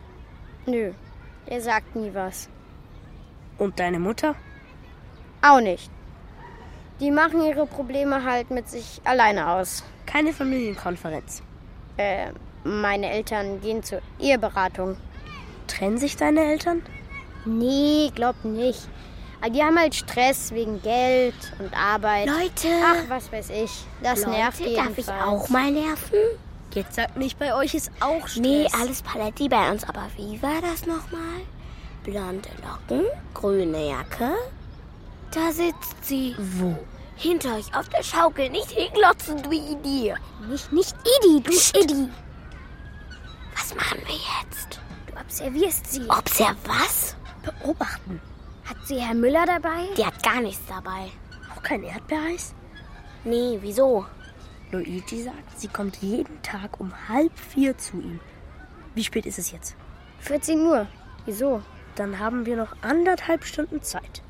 [0.66, 0.92] Nö,
[1.48, 2.48] der sagt nie was.
[3.58, 4.34] Und deine Mutter?
[5.42, 5.90] Auch nicht.
[7.00, 9.82] Die machen ihre Probleme halt mit sich alleine aus.
[10.06, 11.42] Keine Familienkonferenz.
[11.96, 12.28] Äh,
[12.64, 14.96] meine Eltern gehen zur Eheberatung.
[15.66, 16.82] Trennen sich deine Eltern?
[17.44, 18.86] Nee, glaub nicht.
[19.40, 22.28] Aber die haben halt Stress wegen Geld und Arbeit.
[22.28, 23.84] Leute, Ach, was weiß ich.
[24.00, 24.98] Das Leute, nervt darf jedenfalls.
[24.98, 26.18] ich auch mal nerven?
[26.72, 28.36] Jetzt sagt nicht, bei euch ist auch Stress.
[28.40, 29.82] Nee, alles Paletti bei uns.
[29.88, 31.40] Aber wie war das nochmal?
[32.04, 34.32] Blonde Locken, grüne Jacke.
[35.34, 36.34] Da sitzt sie.
[36.38, 36.76] Wo?
[37.16, 38.50] Hinter euch auf der Schaukel.
[38.50, 40.12] Nicht hinglotzen, du Idi.
[40.48, 42.08] Nicht, nicht Idi, du Idi.
[43.56, 44.80] Was machen wir jetzt?
[45.06, 46.08] Du observierst sie.
[46.08, 47.16] Observ was?
[47.42, 48.20] Beobachten.
[48.64, 49.88] Hat sie Herr Müller dabei?
[49.96, 51.10] Die hat gar nichts dabei.
[51.54, 52.54] Auch kein Erdbeereis?
[53.24, 54.06] Nee, wieso?
[54.70, 58.20] Luigi sagt, sie kommt jeden Tag um halb vier zu ihm.
[58.94, 59.76] Wie spät ist es jetzt?
[60.20, 60.86] 14 Uhr.
[61.24, 61.62] Wieso?
[61.94, 64.22] Dann haben wir noch anderthalb Stunden Zeit,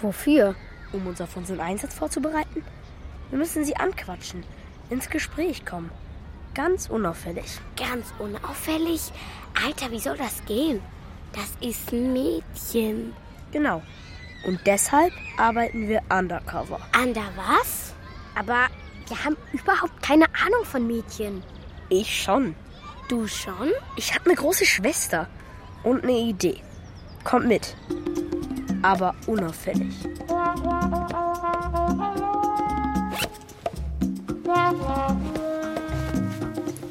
[0.00, 0.54] Wofür?
[0.92, 2.64] um uns auf unseren Einsatz vorzubereiten.
[3.30, 4.44] Wir müssen sie anquatschen,
[4.90, 5.90] ins Gespräch kommen.
[6.54, 7.60] Ganz unauffällig.
[7.76, 9.12] Ganz unauffällig.
[9.64, 10.80] Alter, wie soll das gehen?
[11.32, 13.14] Das ist ein Mädchen.
[13.52, 13.82] Genau.
[14.46, 16.80] Und deshalb arbeiten wir undercover.
[16.92, 17.94] Ander was?
[18.34, 18.68] Aber
[19.08, 21.42] wir haben überhaupt keine Ahnung von Mädchen.
[21.90, 22.54] Ich schon.
[23.08, 23.72] Du schon?
[23.96, 25.28] Ich habe eine große Schwester
[25.82, 26.60] und eine Idee.
[27.24, 27.74] Kommt mit.
[28.82, 29.94] Aber unauffällig.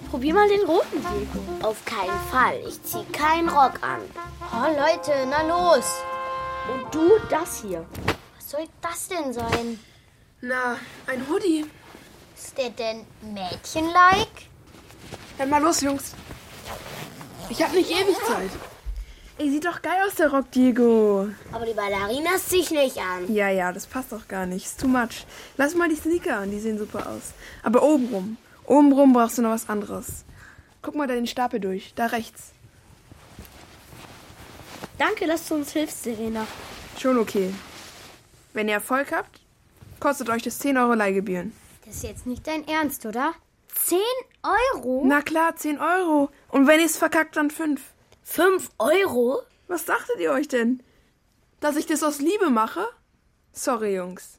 [0.09, 1.67] Probier mal den roten, Diego.
[1.67, 2.59] Auf keinen Fall.
[2.67, 4.01] Ich zieh keinen Rock an.
[4.51, 5.85] Oh, Leute, na los.
[6.73, 7.85] Und du das hier.
[8.35, 9.79] Was soll das denn sein?
[10.41, 11.65] Na, ein Hoodie.
[12.35, 14.47] Ist der denn Mädchen-like?
[15.37, 16.13] Dann mal los, Jungs.
[17.49, 18.51] Ich hab nicht ewig Zeit.
[19.39, 21.29] Ey, sieht doch geil aus, der Rock, Diego.
[21.51, 23.31] Aber die Ballerinas zieh ich nicht an.
[23.31, 24.65] Ja, ja, das passt doch gar nicht.
[24.65, 25.27] Ist too much.
[25.57, 27.33] Lass mal die Sneaker an, die sehen super aus.
[27.61, 28.37] Aber obenrum.
[28.65, 30.25] Obenrum brauchst du noch was anderes.
[30.81, 31.93] Guck mal da den Stapel durch.
[31.95, 32.51] Da rechts.
[34.97, 36.47] Danke, dass du uns hilfst, Serena.
[36.99, 37.53] Schon okay.
[38.53, 39.39] Wenn ihr Erfolg habt,
[39.99, 41.53] kostet euch das 10 Euro Leihgebühren.
[41.85, 43.35] Das ist jetzt nicht dein Ernst, oder?
[43.85, 43.99] 10
[44.73, 45.03] Euro?
[45.05, 46.29] Na klar, 10 Euro.
[46.49, 47.79] Und wenn ihr's verkackt, dann 5.
[48.29, 49.41] Fünf Euro?
[49.69, 50.83] Was dachtet ihr euch denn?
[51.61, 52.85] Dass ich das aus Liebe mache?
[53.53, 54.37] Sorry, Jungs.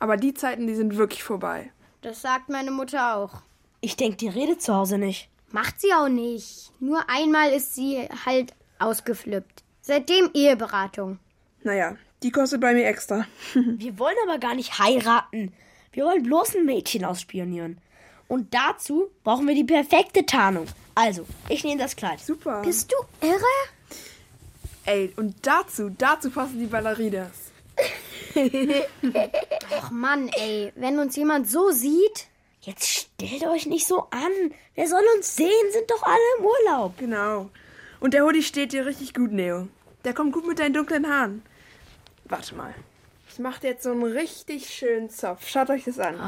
[0.00, 1.70] Aber die Zeiten, die sind wirklich vorbei.
[2.02, 3.42] Das sagt meine Mutter auch.
[3.80, 5.30] Ich denke, die redet zu Hause nicht.
[5.52, 6.72] Macht sie auch nicht.
[6.80, 9.62] Nur einmal ist sie halt ausgeflippt.
[9.80, 11.20] Seitdem Eheberatung.
[11.62, 13.26] Naja, die kostet bei mir extra.
[13.54, 15.54] Wir wollen aber gar nicht heiraten.
[15.92, 17.80] Wir wollen bloß ein Mädchen ausspionieren.
[18.26, 20.66] Und dazu brauchen wir die perfekte Tarnung.
[20.94, 22.20] Also, ich nehme das Kleid.
[22.20, 22.62] Super.
[22.62, 23.40] Bist du irre?
[24.86, 27.30] Ey, und dazu, dazu passen die Ballerinas.
[29.78, 30.72] Ach Mann, ey.
[30.76, 32.26] Wenn uns jemand so sieht.
[32.62, 34.52] Jetzt stellt euch nicht so an.
[34.74, 35.72] Wer soll uns sehen?
[35.72, 36.98] Sind doch alle im Urlaub.
[36.98, 37.50] Genau.
[38.00, 39.68] Und der Hoodie steht dir richtig gut, Neo.
[40.04, 41.42] Der kommt gut mit deinen dunklen Haaren.
[42.24, 42.74] Warte mal.
[43.32, 45.48] Ich mache dir jetzt so einen richtig schönen Zopf.
[45.48, 46.18] Schaut euch das an.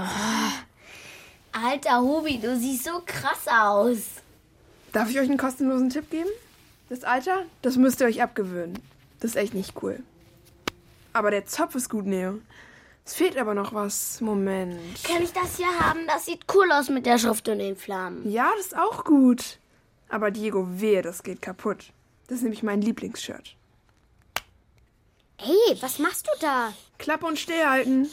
[1.52, 4.21] Alter Hubi, du siehst so krass aus.
[4.92, 6.28] Darf ich euch einen kostenlosen Tipp geben?
[6.88, 8.78] Das Alter, das müsst ihr euch abgewöhnen.
[9.20, 10.02] Das ist echt nicht cool.
[11.14, 12.38] Aber der Zopf ist gut, Neo.
[13.04, 14.20] Es fehlt aber noch was.
[14.20, 15.02] Moment.
[15.04, 16.06] Kann ich das hier haben?
[16.06, 18.30] Das sieht cool aus mit der Schrift und den Flammen.
[18.30, 19.58] Ja, das ist auch gut.
[20.08, 21.92] Aber Diego, wehe, das geht kaputt.
[22.26, 23.56] Das ist nämlich mein Lieblingsshirt.
[25.38, 26.72] Ey, was machst du da?
[26.98, 28.08] Klappe und stillhalten.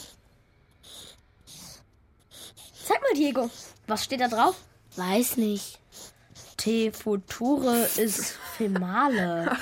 [2.86, 3.50] Zeig mal, Diego.
[3.86, 4.56] Was steht da drauf?
[4.96, 5.79] Weiß nicht.
[6.60, 9.58] Te future ist female.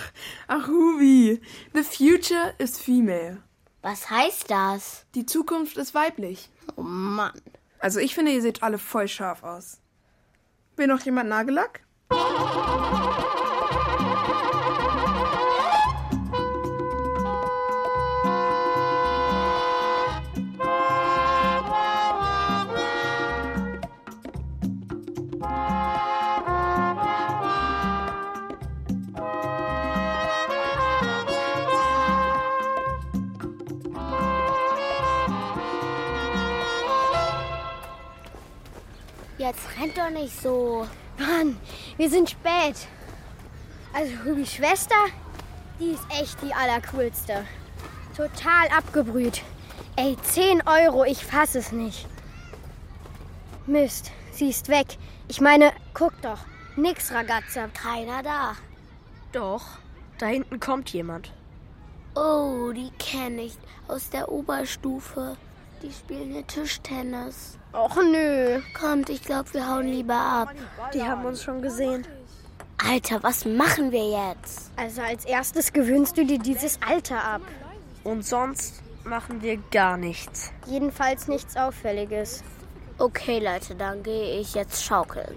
[0.47, 1.39] Ach, Hubi.
[1.75, 3.37] The future is female.
[3.83, 5.05] Was heißt das?
[5.13, 6.49] Die Zukunft ist weiblich.
[6.75, 7.39] Oh Mann.
[7.77, 9.79] Also ich finde, ihr seht alle voll scharf aus.
[10.75, 11.81] Will noch jemand Nagellack?
[39.47, 40.85] Jetzt rennt doch nicht so.
[41.17, 41.57] Mann,
[41.95, 42.75] wir sind spät.
[43.93, 45.05] Also Hubis Schwester,
[45.79, 47.45] die ist echt die allercoolste.
[48.13, 49.43] Total abgebrüht.
[49.95, 52.07] Ey, 10 Euro, ich fass es nicht.
[53.67, 54.97] Mist, sie ist weg.
[55.29, 56.39] Ich meine, guck doch.
[56.75, 57.69] Nix, Ragazza.
[57.69, 58.57] Keiner da.
[59.31, 59.63] Doch,
[60.17, 61.31] da hinten kommt jemand.
[62.15, 63.57] Oh, die kenne ich
[63.87, 65.37] aus der Oberstufe.
[65.81, 67.57] Die spielen hier Tischtennis.
[67.71, 68.61] Och nö.
[68.79, 70.53] Kommt, ich glaube, wir hauen lieber ab.
[70.93, 72.05] Die haben uns schon gesehen.
[72.83, 74.71] Alter, was machen wir jetzt?
[74.75, 77.41] Also als erstes gewöhnst du dir dieses Alter ab.
[78.03, 80.51] Und sonst machen wir gar nichts.
[80.65, 82.43] Jedenfalls nichts Auffälliges.
[82.97, 85.35] Okay, Leute, dann gehe ich jetzt schaukeln.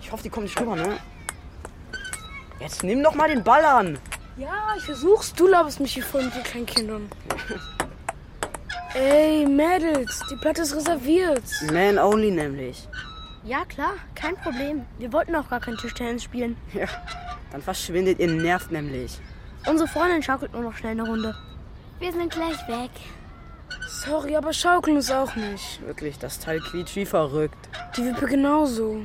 [0.00, 0.98] Ich hoffe, die kommen nicht rüber, ne?
[2.60, 3.98] Jetzt nimm doch mal den Ball an.
[4.36, 5.32] Ja, ich versuch's.
[5.32, 7.10] Du laberst mich hier voll mit den kleinen Kindern.
[8.94, 11.42] Ey, Mädels, die Platte ist reserviert.
[11.72, 12.86] Man only nämlich.
[13.44, 14.84] Ja, klar, kein Problem.
[14.98, 16.56] Wir wollten auch gar kein Tischtennis spielen.
[16.74, 16.86] Ja,
[17.52, 19.18] dann verschwindet ihr Nerv nämlich.
[19.66, 21.34] Unsere Freundin schaukelt nur noch schnell eine Runde.
[21.98, 22.90] Wir sind gleich weg.
[23.88, 25.80] Sorry, aber schaukeln ist auch nicht.
[25.86, 27.68] Wirklich, das Teil quietscht wie verrückt.
[27.96, 29.00] Die Wippe genauso.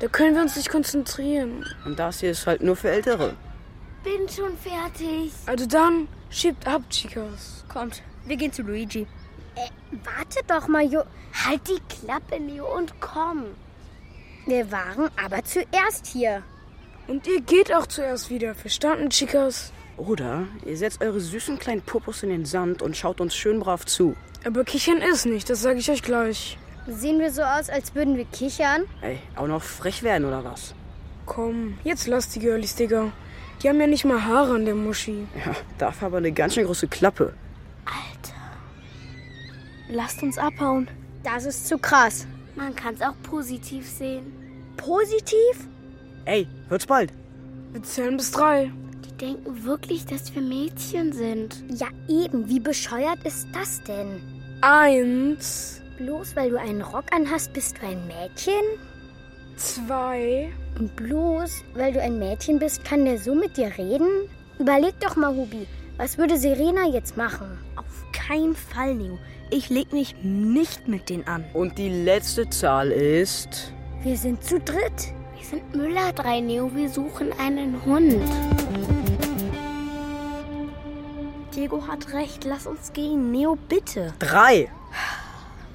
[0.00, 1.64] Da können wir uns nicht konzentrieren.
[1.84, 3.34] Und das hier ist halt nur für Ältere.
[4.06, 5.32] Bin schon fertig.
[5.46, 7.64] Also dann, schiebt ab, Chicas.
[7.68, 9.00] Kommt, wir gehen zu Luigi.
[9.56, 9.68] Äh,
[10.04, 11.02] warte doch mal, Jo.
[11.44, 13.46] Halt die Klappe, Leo, und komm.
[14.46, 16.44] Wir waren aber zuerst hier.
[17.08, 19.72] Und ihr geht auch zuerst wieder, verstanden, Chicas?
[19.96, 23.86] Oder ihr setzt eure süßen kleinen Popos in den Sand und schaut uns schön brav
[23.86, 24.14] zu.
[24.44, 26.58] Aber kichern ist nicht, das sage ich euch gleich.
[26.86, 28.84] Sehen wir so aus, als würden wir kichern?
[29.02, 30.74] Ey, auch noch frech werden oder was?
[31.24, 33.10] Komm, jetzt lasst die Girlies, Digga.
[33.62, 35.26] Die haben ja nicht mal Haare an der Muschi.
[35.44, 37.32] Ja, dafür aber eine ganz schön große Klappe.
[39.88, 40.88] Lasst uns abhauen.
[41.22, 42.26] Das ist zu krass.
[42.56, 44.32] Man kann's auch positiv sehen.
[44.76, 45.68] Positiv?
[46.24, 47.12] Ey, wird's bald.
[47.72, 48.70] Wir zählen bis drei.
[49.04, 51.62] Die denken wirklich, dass wir Mädchen sind.
[51.68, 52.48] Ja, eben.
[52.48, 54.20] Wie bescheuert ist das denn?
[54.60, 58.52] Eins, Bloß weil du einen Rock anhast, bist du ein Mädchen?
[59.56, 64.28] Zwei, Und bloß weil du ein Mädchen bist, kann der so mit dir reden?
[64.58, 65.66] Überleg doch mal, Hubi.
[65.96, 67.58] Was würde Serena jetzt machen?
[67.76, 69.18] Auf keinen Fall, Neo.
[69.50, 71.44] Ich leg mich nicht mit denen an.
[71.54, 73.72] Und die letzte Zahl ist.
[74.02, 75.14] Wir sind zu dritt.
[75.36, 76.70] Wir sind Müller 3, Neo.
[76.74, 78.20] Wir suchen einen Hund.
[81.54, 83.30] Diego hat recht, lass uns gehen.
[83.30, 84.12] Neo, bitte.
[84.18, 84.68] Drei!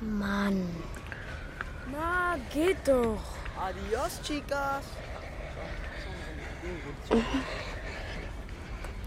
[0.01, 0.67] Mann.
[1.91, 3.40] na, geht doch.
[3.61, 4.83] Adios, chicas.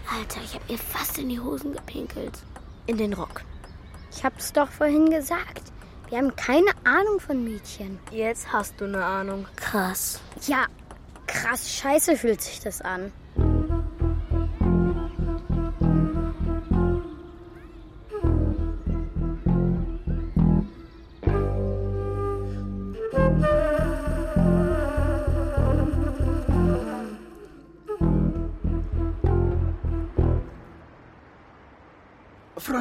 [0.09, 2.39] Alter, ich hab ihr fast in die Hosen gepinkelt.
[2.87, 3.41] In den Rock.
[4.11, 5.73] Ich hab's doch vorhin gesagt.
[6.07, 7.99] Wir haben keine Ahnung von Mädchen.
[8.11, 9.45] Jetzt hast du eine Ahnung.
[9.57, 10.21] Krass.
[10.47, 10.67] Ja,
[11.27, 13.11] krass scheiße fühlt sich das an.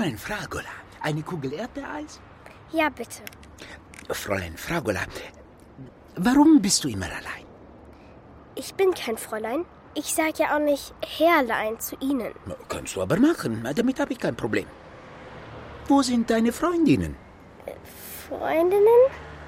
[0.05, 2.21] Fräulein Fragola, eine Kugel Erdbeereis?
[2.73, 3.23] Ja, bitte.
[4.11, 5.01] Fräulein Fragola,
[6.17, 7.47] warum bist du immer allein?
[8.55, 9.65] Ich bin kein Fräulein.
[9.95, 12.35] Ich sag ja auch nicht Herrlein zu Ihnen.
[12.69, 14.67] Kannst du aber machen, damit habe ich kein Problem.
[15.89, 17.17] Wo sind deine Freundinnen?
[18.29, 19.01] Freundinnen?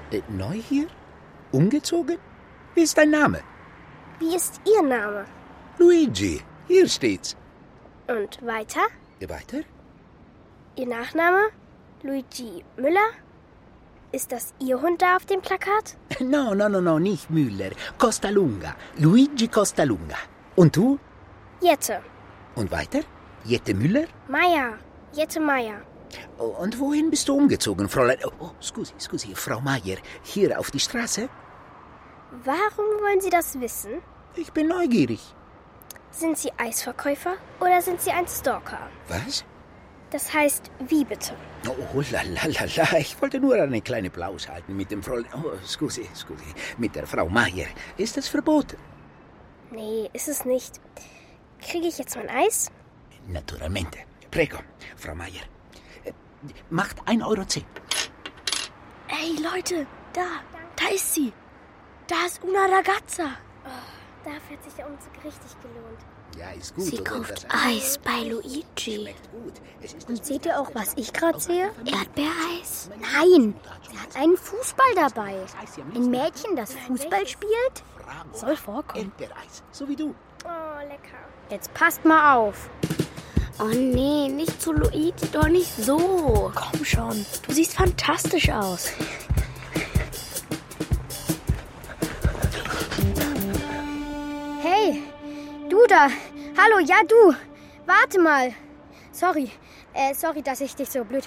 [0.09, 0.87] Äh, neu hier?
[1.51, 2.17] Umgezogen?
[2.73, 3.41] Wie ist dein Name?
[4.17, 5.25] Wie ist Ihr Name?
[5.77, 7.37] Luigi, hier steht's.
[8.07, 8.87] Und weiter?
[9.19, 9.61] Weiter?
[10.77, 11.49] Ihr Nachname?
[12.03, 13.09] Luigi Müller?
[14.11, 15.97] Ist das Ihr Hund da auf dem Plakat?
[16.19, 17.71] No, no, no, no, nicht Müller.
[17.97, 18.75] Costa Lunga.
[18.97, 20.17] Luigi Costa Lunga.
[20.55, 20.99] Und du?
[21.61, 22.01] Jette.
[22.55, 22.99] Und weiter?
[23.43, 24.05] Jette Müller?
[24.27, 24.77] Meier.
[25.13, 25.81] Jette Meier.
[26.37, 28.19] Und wohin bist du umgezogen, Fräulein?
[28.23, 29.97] Oh, oh, scusi, scusi, Frau Meier.
[30.21, 31.27] Hier auf die Straße?
[32.43, 33.93] Warum wollen Sie das wissen?
[34.35, 35.21] Ich bin neugierig.
[36.11, 38.89] Sind Sie Eisverkäufer oder sind Sie ein Stalker?
[39.07, 39.43] Was?
[40.11, 41.33] Das heißt, wie bitte?
[41.67, 42.97] Oh, la, la, la, la.
[42.97, 45.31] Ich wollte nur eine kleine Plaus halten mit dem Fräulein.
[45.33, 46.45] Oh, scusi, scusi.
[46.77, 47.67] Mit der Frau Meier.
[47.97, 48.77] Ist das verboten?
[49.71, 50.79] Nee, ist es nicht.
[51.59, 52.71] Kriege ich jetzt mein Eis?
[53.27, 53.99] Naturalmente.
[54.31, 54.59] Prego,
[54.95, 55.43] Frau Meier.
[56.05, 56.13] Äh,
[56.69, 57.41] Macht 1,10 Euro.
[59.09, 60.25] Ey, Leute, da,
[60.75, 61.33] da ist sie.
[62.07, 63.25] Da ist una ragazza.
[64.23, 65.99] Dafür hat sich der Umzug richtig gelohnt.
[66.39, 66.85] Ja, ist gut.
[66.85, 69.15] Sie kauft Eis bei Luigi.
[70.07, 71.71] Und seht ihr auch, was ich gerade sehe?
[71.85, 72.89] Erdbeereis?
[72.99, 73.55] Nein,
[73.89, 75.35] sie hat einen Fußball dabei.
[75.95, 77.83] Ein Mädchen, das Fußball spielt?
[78.33, 79.05] Soll vorkommen.
[79.05, 80.13] Erdbeereis, so wie du.
[80.45, 81.17] Oh, lecker.
[81.49, 82.69] Jetzt passt mal auf.
[83.59, 86.51] Oh nee, nicht zu Luigi, doch nicht so.
[86.53, 88.89] Komm schon, du siehst fantastisch aus.
[95.77, 96.09] Du da.
[96.57, 97.35] Hallo, ja du.
[97.85, 98.53] Warte mal.
[99.11, 99.51] Sorry.
[99.93, 101.23] Äh, sorry, dass ich dich so blöd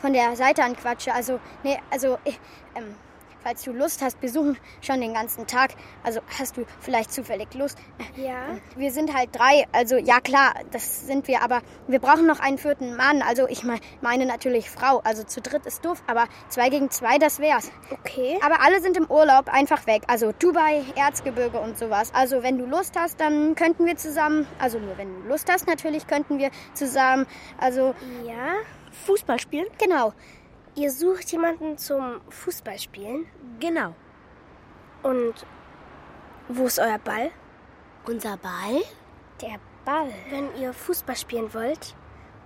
[0.00, 1.12] von der Seite anquatsche.
[1.12, 2.32] Also, nee, also, äh,
[2.74, 2.94] ähm,
[3.42, 5.70] falls du Lust hast, besuchen schon den ganzen Tag.
[6.02, 7.78] Also, hast du vielleicht zufällig Lust?
[8.16, 8.56] Ja.
[8.76, 9.66] Wir sind halt drei.
[9.72, 11.42] Also, ja klar, das sind wir.
[11.42, 13.22] Aber wir brauchen noch einen vierten Mann.
[13.22, 15.00] Also, ich mein, meine natürlich Frau.
[15.04, 16.02] Also, zu dritt ist doof.
[16.06, 17.70] Aber zwei gegen zwei, das wär's.
[17.90, 18.38] Okay.
[18.44, 20.02] Aber alle sind im Urlaub einfach weg.
[20.06, 22.12] Also Dubai, Erzgebirge und sowas.
[22.14, 25.66] Also wenn du Lust hast, dann könnten wir zusammen, also nur wenn du Lust hast,
[25.66, 27.26] natürlich könnten wir zusammen,
[27.58, 27.94] also
[28.26, 28.54] Ja.
[29.06, 29.66] Fußball spielen?
[29.78, 30.12] genau.
[30.74, 33.26] Ihr sucht jemanden zum Fußballspielen?
[33.60, 33.94] Genau.
[35.02, 35.34] Und
[36.48, 37.30] wo ist euer Ball?
[38.06, 38.82] Unser Ball?
[39.42, 40.10] Der Ball.
[40.30, 41.94] Wenn ihr Fußball spielen wollt,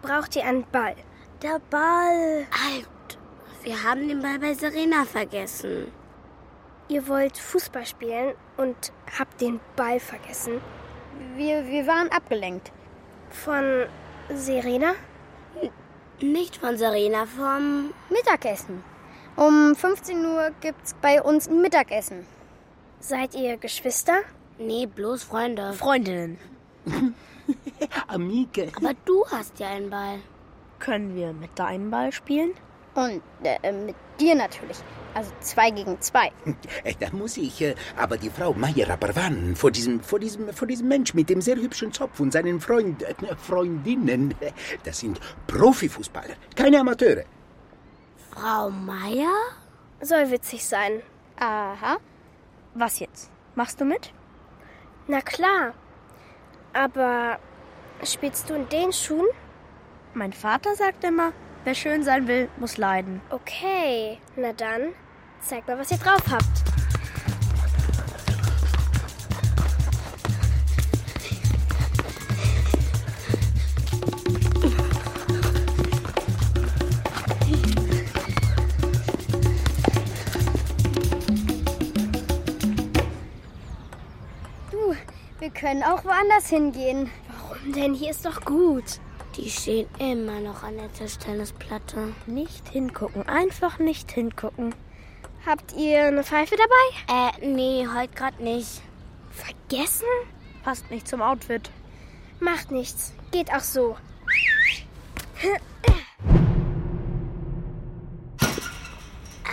[0.02, 0.96] braucht ihr einen Ball.
[1.40, 2.46] Der Ball.
[2.50, 3.18] Halt.
[3.62, 5.92] Wir haben den Ball bei Serena vergessen.
[6.88, 10.60] Ihr wollt Fußball spielen und habt den Ball vergessen.
[11.36, 12.72] Wir, wir waren abgelenkt.
[13.30, 13.86] Von
[14.30, 14.94] Serena?
[16.20, 17.92] Nicht von Serena, vom...
[18.08, 18.82] Mittagessen.
[19.36, 22.26] Um 15 Uhr gibt's bei uns ein Mittagessen.
[23.00, 24.22] Seid ihr Geschwister?
[24.58, 25.74] Nee, bloß Freunde.
[25.74, 26.38] Freundinnen.
[28.08, 28.72] Amiche.
[28.76, 30.20] Aber du hast ja einen Ball.
[30.78, 32.52] Können wir mit deinem Ball spielen?
[32.94, 34.78] Und äh, mit dir natürlich.
[35.16, 36.30] Also zwei gegen zwei.
[36.84, 40.52] Äh, Da muss ich äh, aber die Frau Meier aber warnen vor diesem, vor diesem,
[40.52, 44.34] vor diesem Mensch mit dem sehr hübschen Zopf und seinen Freund, äh, Freundinnen.
[44.84, 47.24] Das sind Profifußballer, keine Amateure.
[48.30, 49.32] Frau Meier?
[50.02, 51.00] Soll witzig sein.
[51.38, 51.96] Aha.
[52.74, 53.30] Was jetzt?
[53.54, 54.12] Machst du mit?
[55.06, 55.72] Na klar.
[56.74, 57.38] Aber
[58.04, 59.28] spielst du in den Schuhen?
[60.12, 61.32] Mein Vater sagt immer,
[61.64, 63.22] wer schön sein will, muss leiden.
[63.30, 64.92] Okay, na dann,
[65.48, 66.44] zeig mal, was ihr drauf habt.
[84.70, 84.94] Du,
[85.38, 87.10] wir können auch woanders hingehen.
[87.28, 87.94] Warum denn?
[87.94, 88.84] Hier ist doch gut.
[89.36, 92.14] Die stehen immer noch an der Tischtennisplatte.
[92.26, 94.74] Nicht hingucken, einfach nicht hingucken.
[95.46, 97.38] Habt ihr eine Pfeife dabei?
[97.38, 98.82] Äh, nee, heute gerade nicht.
[99.30, 100.08] Vergessen?
[100.64, 101.70] Passt nicht zum Outfit.
[102.40, 103.14] Macht nichts.
[103.30, 103.96] Geht auch so.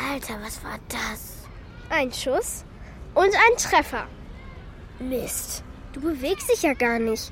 [0.09, 1.45] Alter, was war das?
[1.91, 2.65] Ein Schuss
[3.13, 4.07] und ein Treffer.
[4.97, 5.63] Mist.
[5.93, 7.31] Du bewegst dich ja gar nicht.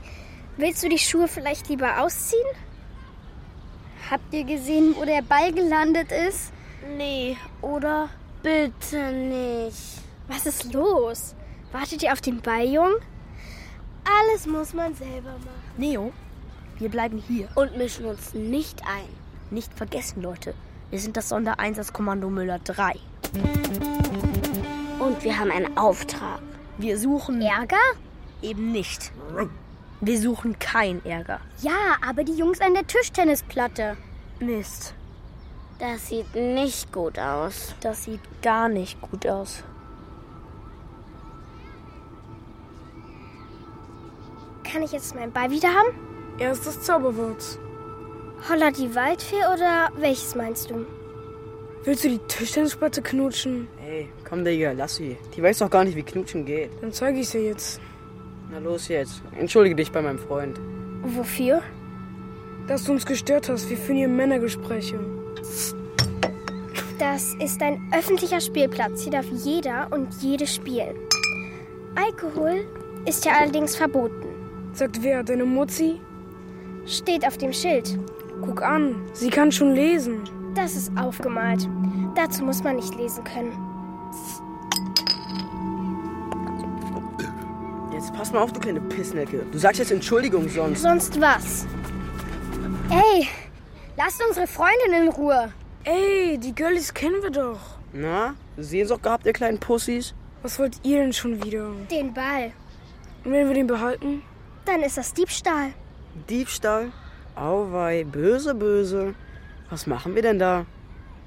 [0.58, 2.46] Willst du die Schuhe vielleicht lieber ausziehen?
[4.12, 6.54] Habt ihr gesehen, wo der Ball gelandet ist?
[6.96, 8.10] Nee, oder?
[8.44, 10.02] Bitte nicht.
[10.28, 11.36] Was ist los?
[11.72, 12.94] Wartet ihr auf den Ball, Jung?
[14.04, 15.62] Alles muss man selber machen.
[15.78, 16.12] Neo,
[16.80, 17.50] wir bleiben hier.
[17.56, 19.08] Und mischen uns nicht ein.
[19.52, 20.54] Nicht vergessen, Leute.
[20.90, 22.94] Wir sind das Sondereinsatzkommando Müller 3.
[25.00, 26.42] Und wir haben einen Auftrag.
[26.78, 27.78] Wir suchen Ärger?
[28.42, 29.12] eben nicht.
[30.00, 31.40] Wir suchen kein Ärger.
[31.62, 33.98] Ja, aber die Jungs an der Tischtennisplatte.
[34.40, 34.96] Mist.
[35.82, 37.74] Das sieht nicht gut aus.
[37.82, 39.64] Das sieht gar nicht gut aus.
[44.64, 45.90] Kann ich jetzt meinen Ball wieder haben?
[46.38, 47.58] Erstes Zauberwort.
[48.48, 50.86] Holla die Waldfee oder welches meinst du?
[51.84, 53.68] Willst du die Tischtennisplatte knutschen?
[53.78, 55.18] Hey, komm, Digga, lass sie.
[55.36, 56.70] Die weiß doch gar nicht, wie Knutschen geht.
[56.80, 57.82] Dann zeige ich dir jetzt.
[58.52, 59.24] Na los jetzt.
[59.36, 60.60] Entschuldige dich bei meinem Freund.
[61.02, 61.64] Wofür?
[62.68, 63.68] Dass du uns gestört hast.
[63.68, 65.21] Wir führen hier Männergespräche.
[67.00, 69.02] Das ist ein öffentlicher Spielplatz.
[69.02, 70.96] Hier darf jeder und jede spielen.
[71.96, 72.66] Alkohol
[73.06, 74.28] ist ja allerdings verboten.
[74.74, 75.24] Sagt wer?
[75.24, 76.00] Deine Mutzi?
[76.86, 77.98] Steht auf dem Schild.
[78.42, 78.96] Guck an.
[79.14, 80.22] Sie kann schon lesen.
[80.56, 81.68] Das ist aufgemalt.
[82.16, 83.52] Dazu muss man nicht lesen können.
[87.94, 89.46] Jetzt pass mal auf, du kleine Pissnecke.
[89.52, 90.82] Du sagst jetzt Entschuldigung sonst.
[90.82, 91.68] Sonst was?
[92.90, 93.28] Ey,
[93.98, 95.54] lasst unsere Freundin in Ruhe.
[95.84, 97.60] Ey, die Girlies kennen wir doch.
[97.94, 100.14] Na, Sehnsucht gehabt, ihr kleinen Pussys?
[100.44, 101.70] Was wollt ihr denn schon wieder?
[101.90, 102.52] Den Ball.
[103.24, 104.24] Und wenn wir den behalten?
[104.66, 105.74] Dann ist das Diebstahl.
[106.30, 106.92] Diebstahl?
[107.36, 109.16] Auwei, böse, böse.
[109.70, 110.66] Was machen wir denn da?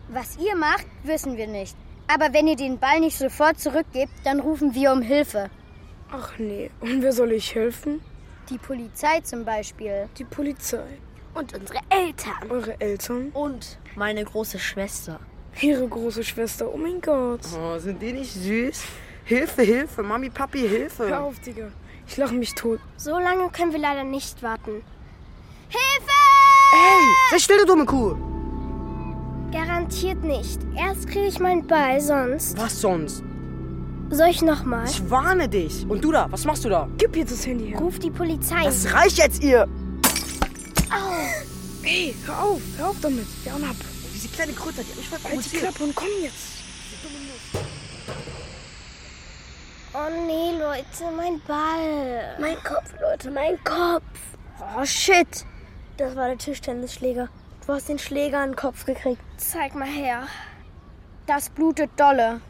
[0.08, 1.76] Was ihr macht, wissen wir nicht.
[2.06, 5.50] Aber wenn ihr den Ball nicht sofort zurückgebt, dann rufen wir um Hilfe.
[6.10, 8.00] Ach nee, und wer soll ich helfen?
[8.50, 10.08] Die Polizei zum Beispiel.
[10.18, 10.84] Die Polizei.
[11.34, 12.50] Und unsere Eltern.
[12.50, 13.30] Eure Eltern?
[13.32, 15.18] Und meine große Schwester.
[15.60, 17.40] Ihre große Schwester, oh mein Gott.
[17.58, 18.82] Oh, sind die nicht süß?
[19.24, 21.08] Hilfe, Hilfe, Mami, Papi, Hilfe.
[21.08, 21.68] Hör auf, Digga.
[22.06, 22.80] Ich lache mich tot.
[22.96, 24.82] So lange können wir leider nicht warten.
[25.68, 26.12] Hilfe!
[26.72, 28.16] Hey, sei still, du dumme Kuh.
[29.52, 30.60] Garantiert nicht.
[30.76, 32.58] Erst kriege ich meinen Ball, sonst.
[32.58, 33.22] Was sonst?
[34.10, 34.84] Soll ich nochmal?
[34.86, 35.86] Ich warne dich.
[35.88, 36.88] Und du da, was machst du da?
[36.98, 37.78] Gib jetzt das Handy her.
[37.78, 38.64] Ruf die Polizei.
[38.64, 39.66] Das reicht jetzt, ihr.
[41.82, 43.26] Hey, hör auf, hör auf damit.
[43.42, 43.76] Wir hauen ab.
[44.14, 45.56] Diese kleine Kröte, die hat mich voll Halt die.
[45.56, 46.54] Klappe und komm jetzt.
[49.92, 52.36] Oh nee, Leute, mein Ball.
[52.40, 54.02] Mein Kopf, Leute, mein Kopf.
[54.76, 55.46] Oh shit.
[55.96, 57.28] Das war der Tischtennisschläger.
[57.66, 59.22] Du hast den Schläger in den Kopf gekriegt.
[59.36, 60.26] Zeig mal her.
[61.26, 62.40] Das blutet dolle.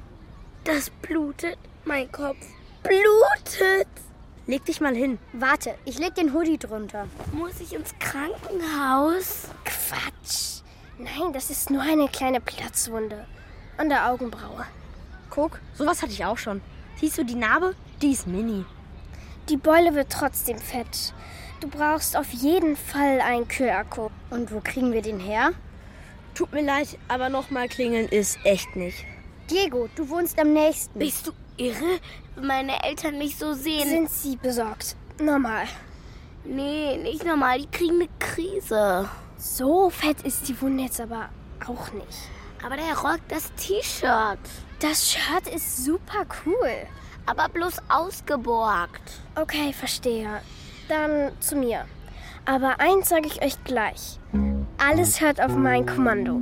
[0.64, 1.58] Das blutet.
[1.84, 2.38] Mein Kopf
[2.82, 3.88] blutet.
[4.46, 5.18] Leg dich mal hin.
[5.32, 7.06] Warte, ich leg den Hoodie drunter.
[7.32, 9.48] Muss ich ins Krankenhaus?
[9.64, 10.60] Quatsch.
[10.98, 13.26] Nein, das ist nur eine kleine Platzwunde.
[13.78, 14.66] An der Augenbraue.
[15.30, 16.60] Guck, sowas hatte ich auch schon.
[17.00, 17.74] Siehst du die Narbe?
[18.02, 18.66] Die ist mini.
[19.48, 21.14] Die Beule wird trotzdem fett.
[21.60, 24.10] Du brauchst auf jeden Fall einen Kühlakku.
[24.28, 25.52] Und wo kriegen wir den her?
[26.34, 29.06] Tut mir leid, aber nochmal klingeln ist echt nicht.
[29.50, 30.98] Diego, du wohnst am nächsten.
[30.98, 32.00] Bist du irre?
[32.40, 33.88] Meine Eltern mich so sehen.
[33.88, 34.96] Sind sie besorgt?
[35.20, 35.66] Normal.
[36.44, 37.58] Nee, nicht normal.
[37.58, 39.08] Die kriegen eine Krise.
[39.38, 41.28] So fett ist die Wunde jetzt aber
[41.66, 42.28] auch nicht.
[42.64, 44.38] Aber der rockt das T-Shirt.
[44.80, 46.86] Das Shirt ist super cool.
[47.26, 49.20] Aber bloß ausgeborgt.
[49.34, 50.40] Okay, verstehe.
[50.88, 51.86] Dann zu mir.
[52.44, 54.18] Aber eins sage ich euch gleich.
[54.76, 56.40] Alles hört auf mein Kommando.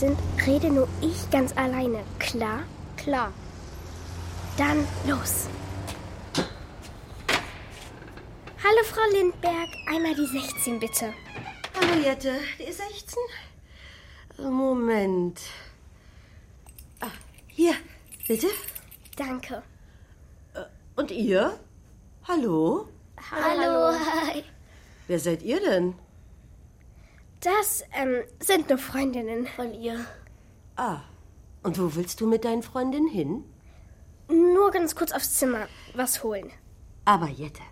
[0.00, 2.02] Sind, rede nur ich ganz alleine.
[2.18, 2.62] Klar?
[2.96, 3.32] Klar.
[4.56, 5.46] Dann los.
[8.64, 9.68] Hallo, Frau Lindberg.
[9.86, 11.12] Einmal die 16, bitte.
[11.74, 13.18] Hallo Jette, die 16?
[14.50, 15.40] Moment.
[17.00, 17.10] Ah,
[17.48, 17.74] hier,
[18.26, 18.48] bitte.
[19.16, 19.62] Danke.
[20.96, 21.58] Und ihr?
[22.26, 22.88] Hallo?
[23.30, 23.94] Hallo.
[23.94, 24.44] Hi.
[25.06, 25.94] Wer seid ihr denn?
[27.40, 29.46] Das ähm, sind nur Freundinnen.
[29.56, 30.04] Von ihr.
[30.76, 31.00] Ah,
[31.62, 33.44] und wo willst du mit deinen Freundinnen hin?
[34.28, 36.50] Nur ganz kurz aufs Zimmer was holen.
[37.04, 37.62] Aber Jette,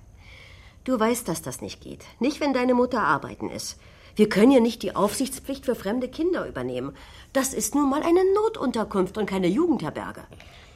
[0.84, 2.04] du weißt, dass das nicht geht.
[2.18, 3.78] Nicht, wenn deine Mutter arbeiten ist.
[4.16, 6.96] Wir können ja nicht die Aufsichtspflicht für fremde Kinder übernehmen.
[7.32, 10.24] Das ist nun mal eine Notunterkunft und keine Jugendherberge.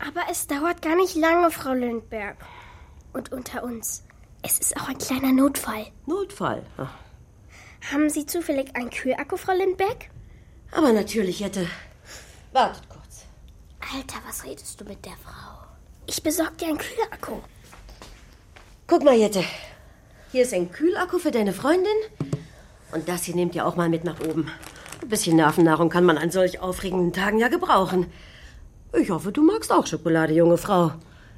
[0.07, 2.37] Aber es dauert gar nicht lange, Frau Lindberg.
[3.13, 4.05] Und unter uns,
[4.43, 5.87] es ist auch ein kleiner Notfall.
[6.07, 6.65] Notfall.
[6.77, 6.95] Ach,
[7.91, 10.09] Haben Sie zufällig einen Kühlakku, Frau Lindberg?
[10.75, 11.67] aber natürlich, Jette.
[12.53, 13.25] Wartet kurz.
[13.95, 15.59] Alter, was redest du mit der Frau?
[16.07, 17.33] Ich besorge dir einen Kühlakku.
[18.87, 19.45] Guck mal, Jette.
[20.31, 21.93] Hier ist ein Kühlakku für deine Freundin.
[22.93, 24.51] Und das hier nehmt ihr auch mal mit nach oben.
[25.03, 28.11] Ein bisschen Nervennahrung kann man an solch aufregenden Tagen ja gebrauchen.
[28.95, 30.93] Ich hoffe, du magst auch Schokolade, junge Frau.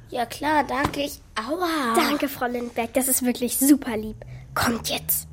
[0.09, 1.01] Ja klar, danke.
[1.01, 1.19] Ich.
[1.35, 1.93] Aua.
[1.95, 2.93] Danke, Frau Lindberg.
[2.93, 4.17] Das ist wirklich super lieb.
[4.53, 5.27] Kommt jetzt.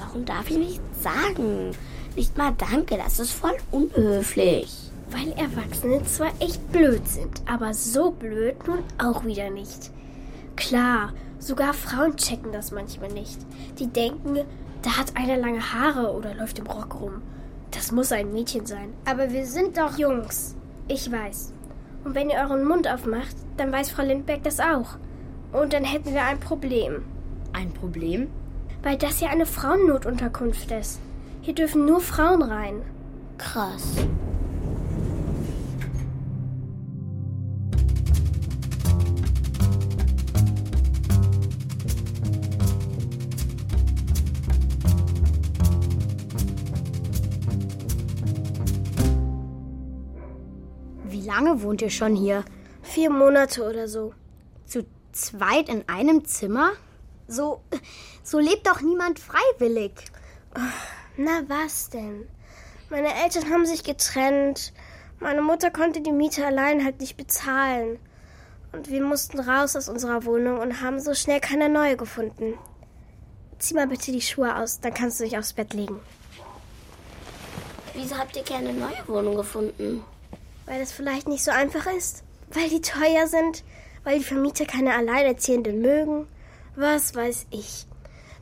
[0.00, 1.72] Warum darf ich nichts sagen?
[2.16, 4.90] Nicht mal danke, das ist voll unhöflich.
[5.10, 9.90] Weil Erwachsene zwar echt blöd sind, aber so blöd nun auch wieder nicht.
[10.56, 13.38] Klar, sogar Frauen checken das manchmal nicht.
[13.78, 14.40] Die denken,
[14.82, 17.22] da hat einer lange Haare oder läuft im Rock rum.
[17.70, 18.92] Das muss ein Mädchen sein.
[19.04, 20.56] Aber wir sind doch Jungs.
[20.88, 21.52] Ich weiß.
[22.04, 24.96] Und wenn ihr euren Mund aufmacht, dann weiß Frau Lindberg das auch.
[25.52, 27.04] Und dann hätten wir ein Problem.
[27.52, 28.28] Ein Problem?
[28.82, 31.00] Weil das hier eine Frauennotunterkunft ist.
[31.42, 32.82] Hier dürfen nur Frauen rein.
[33.36, 33.96] Krass.
[51.04, 52.44] Wie lange wohnt ihr schon hier?
[52.82, 54.14] Vier Monate oder so.
[54.64, 56.72] Zu zweit in einem Zimmer?
[57.28, 57.60] So,
[58.30, 59.90] so lebt doch niemand freiwillig.
[61.16, 62.28] Na was denn?
[62.88, 64.72] Meine Eltern haben sich getrennt.
[65.18, 67.98] Meine Mutter konnte die Miete allein halt nicht bezahlen.
[68.70, 72.54] Und wir mussten raus aus unserer Wohnung und haben so schnell keine neue gefunden.
[73.58, 75.98] Zieh mal bitte die Schuhe aus, dann kannst du dich aufs Bett legen.
[77.94, 80.04] Wieso habt ihr keine neue Wohnung gefunden?
[80.66, 82.22] Weil es vielleicht nicht so einfach ist.
[82.52, 83.64] Weil die teuer sind.
[84.04, 86.28] Weil die Vermieter keine Alleinerziehenden mögen.
[86.76, 87.86] Was weiß ich.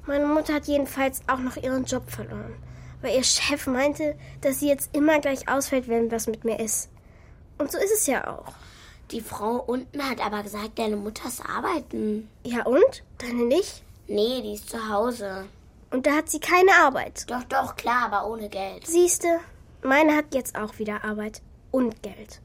[0.08, 2.54] Meine Mutter hat jedenfalls auch noch ihren Job verloren.
[3.02, 6.88] Weil ihr Chef meinte, dass sie jetzt immer gleich ausfällt, wenn was mit mir ist.
[7.58, 8.54] Und so ist es ja auch.
[9.10, 12.26] Die Frau unten hat aber gesagt, deine Mutter ist arbeiten.
[12.42, 13.04] Ja und?
[13.18, 13.82] Deine nicht?
[14.06, 15.44] Nee, die ist zu Hause.
[15.90, 17.30] Und da hat sie keine Arbeit.
[17.30, 18.86] Doch, doch, klar, aber ohne Geld.
[18.86, 19.40] Siehste,
[19.82, 22.40] meine hat jetzt auch wieder Arbeit und Geld.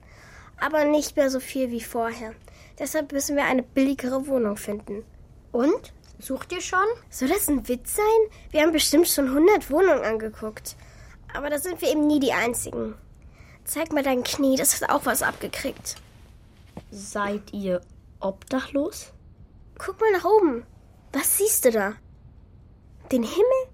[0.59, 2.33] Aber nicht mehr so viel wie vorher.
[2.77, 5.05] Deshalb müssen wir eine billigere Wohnung finden.
[5.53, 5.93] Und?
[6.23, 6.85] Sucht ihr schon?
[7.09, 8.05] Soll das ein Witz sein?
[8.49, 10.77] Wir haben bestimmt schon 100 Wohnungen angeguckt.
[11.33, 12.95] Aber da sind wir eben nie die Einzigen.
[13.65, 15.95] Zeig mal dein Knie, das hat auch was abgekriegt.
[16.91, 17.81] Seid ihr
[18.21, 19.11] obdachlos?
[19.77, 20.65] Guck mal nach oben.
[21.11, 21.93] Was siehst du da?
[23.11, 23.67] Den Himmel?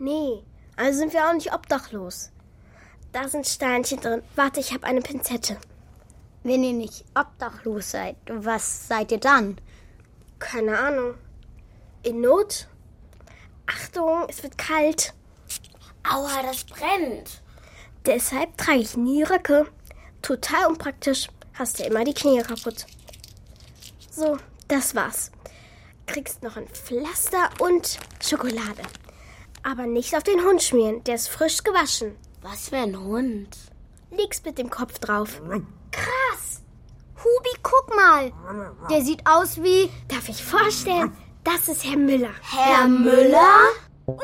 [0.00, 0.42] Nee,
[0.74, 2.32] also sind wir auch nicht obdachlos.
[3.12, 4.22] Da sind Steinchen drin.
[4.34, 5.56] Warte, ich habe eine Pinzette.
[6.42, 9.60] Wenn ihr nicht obdachlos seid, was seid ihr dann?
[10.40, 11.14] Keine Ahnung.
[12.06, 12.68] In Not?
[13.66, 15.12] Achtung, es wird kalt.
[16.08, 17.42] Aua, das brennt.
[18.06, 19.66] Deshalb trage ich nie Röcke.
[20.22, 21.26] Total unpraktisch.
[21.54, 22.86] Hast ja immer die Knie kaputt.
[24.08, 24.38] So,
[24.68, 25.32] das war's.
[26.06, 28.82] Kriegst noch ein Pflaster und Schokolade.
[29.64, 32.14] Aber nicht auf den Hund schmieren, der ist frisch gewaschen.
[32.40, 33.48] Was für ein Hund?
[34.12, 35.42] Liegst mit dem Kopf drauf.
[35.90, 36.62] Krass!
[37.16, 38.32] Hubi, guck mal!
[38.90, 39.90] Der sieht aus wie.
[40.06, 41.10] Darf ich vorstellen?
[41.46, 42.34] Das ist Herr Müller.
[42.42, 43.68] Herr Müller?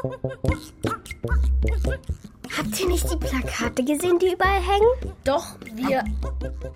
[2.58, 5.14] Habt ihr nicht die Plakate gesehen, die überall hängen?
[5.22, 6.02] Doch, wir.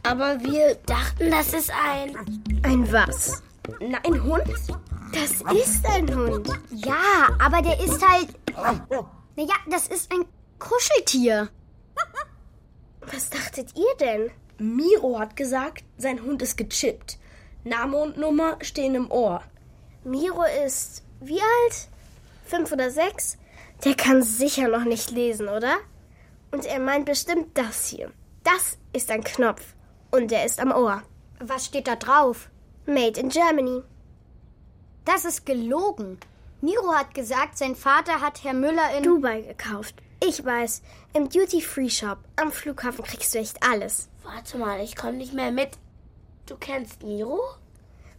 [0.05, 2.16] Aber wir dachten, das ist ein.
[2.62, 3.42] Ein was?
[3.80, 4.44] Ein Hund?
[5.12, 6.49] Das ist ein Hund.
[6.70, 8.28] Ja, aber der ist halt.
[9.34, 10.24] Naja, das ist ein
[10.61, 11.49] Kuscheltier.
[13.01, 14.30] Was dachtet ihr denn?
[14.59, 17.18] Miro hat gesagt, sein Hund ist gechippt.
[17.64, 19.42] Name und Nummer stehen im Ohr.
[20.07, 21.88] Miro ist wie alt?
[22.44, 23.38] Fünf oder sechs?
[23.84, 25.78] Der kann sicher noch nicht lesen, oder?
[26.52, 28.12] Und er meint bestimmt das hier.
[28.44, 29.74] Das ist ein Knopf.
[30.12, 31.02] Und der ist am Ohr.
[31.40, 32.50] Was steht da drauf?
[32.86, 33.82] Made in Germany.
[35.04, 36.20] Das ist gelogen.
[36.61, 39.96] Miro hat gesagt, sein Vater hat Herr Müller in Dubai gekauft.
[40.24, 40.82] Ich weiß,
[41.14, 44.09] im Duty-Free-Shop am Flughafen kriegst du echt alles.
[44.22, 45.70] Warte mal, ich komme nicht mehr mit.
[46.46, 47.40] Du kennst Miro?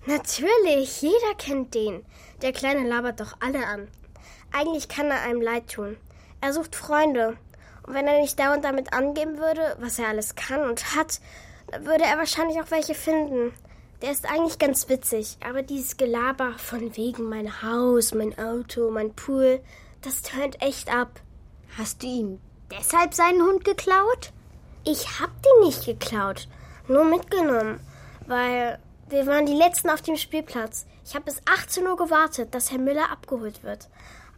[0.08, 2.06] Natürlich, jeder kennt den.
[2.42, 3.90] Der Kleine labert doch alle an.
[4.54, 5.98] Eigentlich kann er einem leid tun.
[6.40, 7.36] Er sucht Freunde.
[7.86, 11.20] Und wenn er nicht dauernd damit angeben würde, was er alles kann und hat,
[11.68, 13.52] dann würde er wahrscheinlich auch welche finden.
[14.02, 19.14] Der ist eigentlich ganz witzig, aber dieses Gelaber von wegen mein Haus, mein Auto, mein
[19.14, 19.60] Pool,
[20.04, 21.20] das tönt echt ab.
[21.78, 22.40] Hast du ihm
[22.72, 24.32] deshalb seinen Hund geklaut?
[24.86, 26.48] Ich hab den nicht geklaut,
[26.88, 27.82] nur mitgenommen,
[28.26, 28.80] weil
[29.10, 30.86] wir waren die Letzten auf dem Spielplatz.
[31.06, 33.88] Ich habe bis 18 Uhr gewartet, dass Herr Müller abgeholt wird.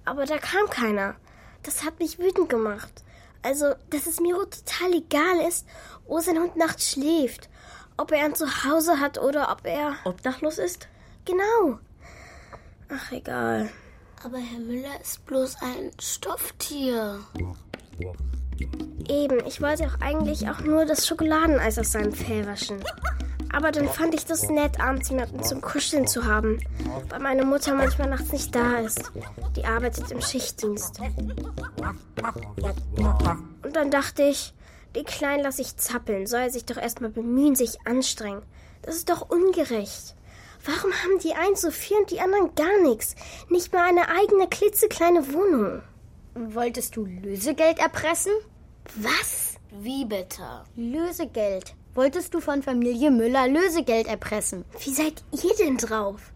[0.05, 1.15] Aber da kam keiner.
[1.63, 3.03] Das hat mich wütend gemacht.
[3.41, 5.65] Also, dass es Miro total egal ist,
[6.07, 7.49] wo sein Hund nachts schläft.
[7.97, 9.95] Ob er ein Zuhause hat oder ob er.
[10.05, 10.87] Obdachlos ist?
[11.25, 11.79] Genau.
[12.89, 13.69] Ach, egal.
[14.23, 17.19] Aber Herr Müller ist bloß ein Stofftier.
[19.07, 22.83] Eben, ich wollte auch eigentlich auch nur das Schokoladeneis aus seinem Fell waschen.
[23.51, 26.59] Aber dann fand ich das nett, abends jemanden zum Kuscheln zu haben,
[27.09, 29.11] weil meine Mutter manchmal nachts nicht da ist.
[29.55, 30.99] Die arbeitet im Schichtdienst.
[33.63, 34.53] Und dann dachte ich,
[34.95, 38.41] die Kleinen lasse ich zappeln, soll er sich doch erstmal bemühen, sich anstrengen.
[38.81, 40.15] Das ist doch ungerecht.
[40.65, 43.15] Warum haben die einen so viel und die anderen gar nichts?
[43.49, 45.81] Nicht mal eine eigene klitzekleine Wohnung.
[46.35, 48.31] Wolltest du Lösegeld erpressen?
[48.95, 49.55] Was?
[49.71, 50.63] Wie bitte?
[50.75, 51.75] Lösegeld.
[51.99, 54.63] Wolltest du von Familie Müller Lösegeld erpressen?
[54.79, 56.31] Wie seid ihr denn drauf?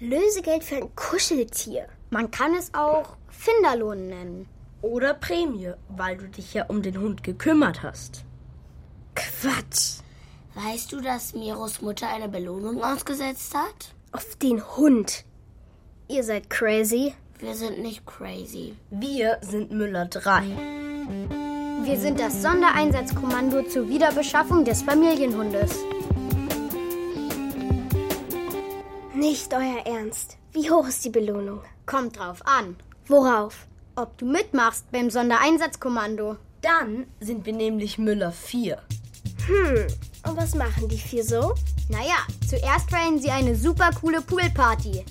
[0.00, 1.86] Lösegeld für ein Kuscheltier.
[2.08, 4.48] Man kann es auch Finderlohn nennen.
[4.80, 8.24] Oder Prämie, weil du dich ja um den Hund gekümmert hast.
[9.14, 9.98] Quatsch.
[10.54, 13.94] Weißt du, dass Miros Mutter eine Belohnung ausgesetzt hat?
[14.12, 15.26] Auf den Hund.
[16.08, 17.12] Ihr seid crazy.
[17.38, 18.76] Wir sind nicht crazy.
[18.88, 21.41] Wir sind Müller 3.
[21.84, 25.80] Wir sind das Sondereinsatzkommando zur Wiederbeschaffung des Familienhundes.
[29.14, 30.36] Nicht euer Ernst.
[30.52, 31.60] Wie hoch ist die Belohnung?
[31.84, 32.76] Kommt drauf an.
[33.08, 33.66] Worauf?
[33.96, 36.36] Ob du mitmachst beim Sondereinsatzkommando.
[36.60, 38.78] Dann sind wir nämlich Müller 4.
[39.46, 39.86] Hm,
[40.28, 41.54] und was machen die vier so?
[41.88, 45.04] Naja, zuerst feiern sie eine super coole Poolparty.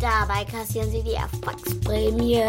[0.00, 2.42] Dabei kassieren sie die Erfolgsprämie.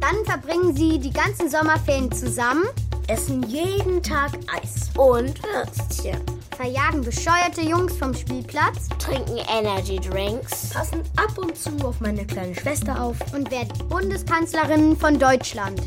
[0.00, 2.64] Dann verbringen sie die ganzen Sommerferien zusammen,
[3.08, 4.90] Essen jeden Tag Eis.
[4.96, 6.20] Und Würstchen.
[6.54, 10.68] verjagen bescheuerte Jungs vom Spielplatz Trinken Energy Drinks.
[10.68, 13.16] Passen ab und zu auf meine kleine Schwester auf.
[13.32, 15.80] und werden Bundeskanzlerinnen von Deutschland.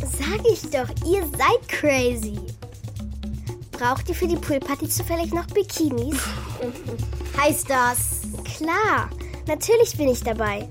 [0.00, 2.38] Sag ich doch, ihr seid crazy.
[3.72, 6.18] Braucht ihr für die Poolparty zufällig noch Bikinis?
[7.40, 8.20] Heißt das?
[8.44, 9.08] Klar,
[9.46, 10.68] natürlich bin ich dabei.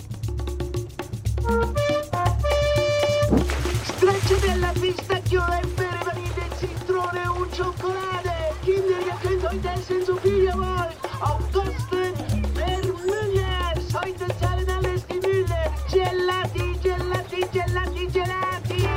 [3.97, 4.96] Stracciatella, pistacchiola
[5.35, 8.31] e pere vanille, citrone und Schokolade.
[8.63, 10.95] Kinder, ihr könnt heute essen, so viel ihr wollt.
[11.21, 12.13] Auf Kosten
[12.55, 13.93] der Müllers.
[13.93, 15.71] Heute zahlen alles die Müller.
[15.91, 18.89] Gelati, Gelati, Gelati, Gelati.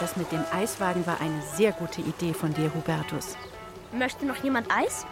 [0.00, 3.36] Das mit dem Eiswagen war eine sehr gute Idee von dir, Hubertus.
[3.92, 5.06] Möchte noch jemand Eis?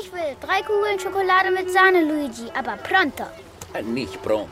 [0.00, 3.24] Ich will drei Kugeln Schokolade mit Sahne, Luigi, aber pronto.
[3.82, 4.48] Nicht pronto.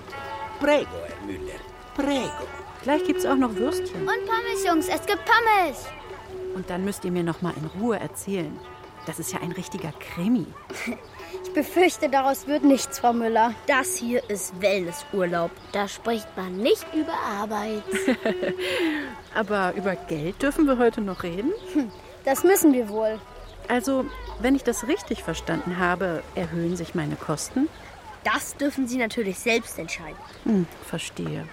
[0.61, 1.61] Prego, Müller.
[1.95, 2.47] Prego.
[2.83, 4.01] Gleich gibt's auch noch Würstchen.
[4.01, 5.87] Und Pommes, Jungs, es gibt Pommes.
[6.55, 8.59] Und dann müsst ihr mir noch mal in Ruhe erzählen.
[9.05, 10.47] Das ist ja ein richtiger Krimi.
[11.45, 13.55] Ich befürchte, daraus wird nichts, Frau Müller.
[13.67, 15.51] Das hier ist Wellnessurlaub.
[15.73, 17.83] Da spricht man nicht über Arbeit.
[19.35, 21.53] Aber über Geld dürfen wir heute noch reden?
[22.25, 23.19] Das müssen wir wohl.
[23.69, 24.07] Also,
[24.41, 27.69] wenn ich das richtig verstanden habe, erhöhen sich meine Kosten?
[28.33, 30.19] Das dürfen Sie natürlich selbst entscheiden.
[30.45, 31.49] Hm, verstehe.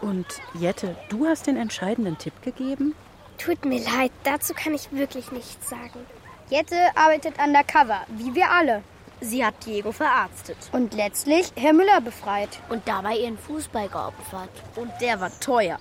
[0.00, 2.94] Und Jette, du hast den entscheidenden Tipp gegeben?
[3.38, 6.00] Tut mir leid, dazu kann ich wirklich nichts sagen.
[6.48, 8.82] Jette arbeitet undercover, wie wir alle.
[9.20, 10.56] Sie hat Diego verarztet.
[10.72, 12.60] Und letztlich Herr Müller befreit.
[12.68, 14.50] Und dabei ihren Fußball geopfert.
[14.74, 15.78] Und der war teuer.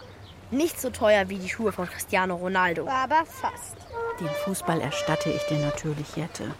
[0.51, 2.87] Nicht so teuer wie die Schuhe von Cristiano Ronaldo.
[2.87, 3.75] Aber fast.
[4.19, 6.53] Den Fußball erstatte ich dir natürlich, Jette.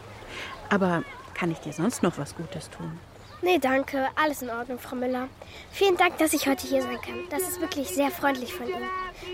[0.69, 2.99] Aber kann ich dir sonst noch was Gutes tun?
[3.41, 4.07] Nee, danke.
[4.15, 5.27] Alles in Ordnung, Frau Müller.
[5.71, 7.19] Vielen Dank, dass ich heute hier sein kann.
[7.29, 8.87] Das ist wirklich sehr freundlich von Ihnen.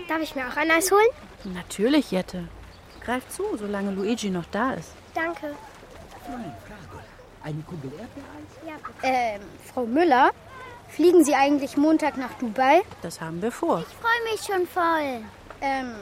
[0.08, 1.08] Darf ich mir auch ein Eis holen?
[1.44, 2.48] Natürlich, Jette.
[3.04, 4.90] Greif zu, solange Luigi noch da ist.
[5.14, 5.54] Danke.
[7.42, 8.52] Eine Kugel Erdbeereis?
[8.66, 9.40] Ja, Ähm,
[9.72, 10.30] Frau Müller,
[10.88, 12.82] fliegen Sie eigentlich Montag nach Dubai?
[13.02, 13.80] Das haben wir vor.
[13.80, 15.24] Ich freue mich schon voll.
[15.60, 15.94] Ähm,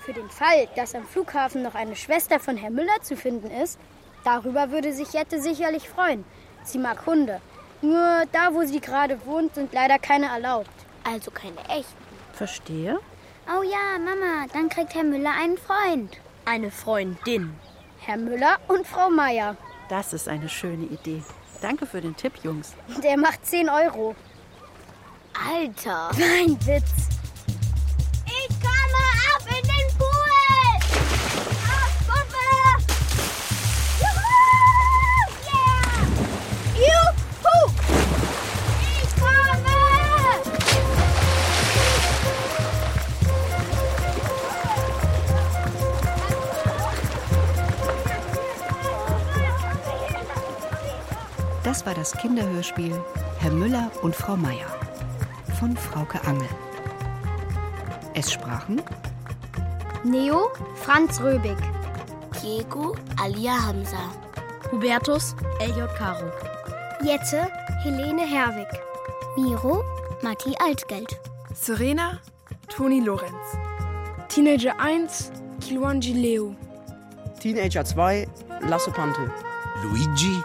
[0.00, 3.78] für den Fall, dass am Flughafen noch eine Schwester von Herrn Müller zu finden ist,
[4.24, 6.24] darüber würde sich Jette sicherlich freuen.
[6.64, 7.40] Sie mag Hunde.
[7.82, 10.70] Nur da, wo sie gerade wohnt, sind leider keine erlaubt.
[11.04, 11.96] Also keine echten.
[12.32, 12.98] Verstehe.
[13.48, 16.16] Oh ja, Mama, dann kriegt Herr Müller einen Freund.
[16.44, 17.54] Eine Freundin.
[18.00, 19.56] Herr Müller und Frau Meier.
[19.88, 21.22] Das ist eine schöne Idee.
[21.60, 22.74] Danke für den Tipp, Jungs.
[23.02, 24.14] Der macht 10 Euro.
[25.34, 26.10] Alter.
[26.18, 27.08] Mein Witz.
[28.26, 29.02] Ich komme
[29.34, 30.09] ab in den Pool!
[51.70, 53.00] Das war das Kinderhörspiel
[53.38, 54.66] Herr Müller und Frau Meier
[55.60, 56.48] von Frauke Angel.
[58.12, 58.82] Es sprachen
[60.02, 61.56] Neo, Franz Röbig.
[62.42, 64.10] Diego, Alia Hamza.
[64.72, 66.32] Hubertus, LJ Caro.
[67.04, 67.46] Jette,
[67.84, 68.66] Helene Herwig.
[69.36, 69.84] Miro,
[70.22, 71.20] Matti Altgeld.
[71.54, 72.18] Serena,
[72.66, 73.56] Toni Lorenz.
[74.26, 76.56] Teenager 1, Kilwanji Leo.
[77.38, 78.26] Teenager 2,
[78.62, 79.30] Lasse Pante.
[79.84, 80.42] Luigi,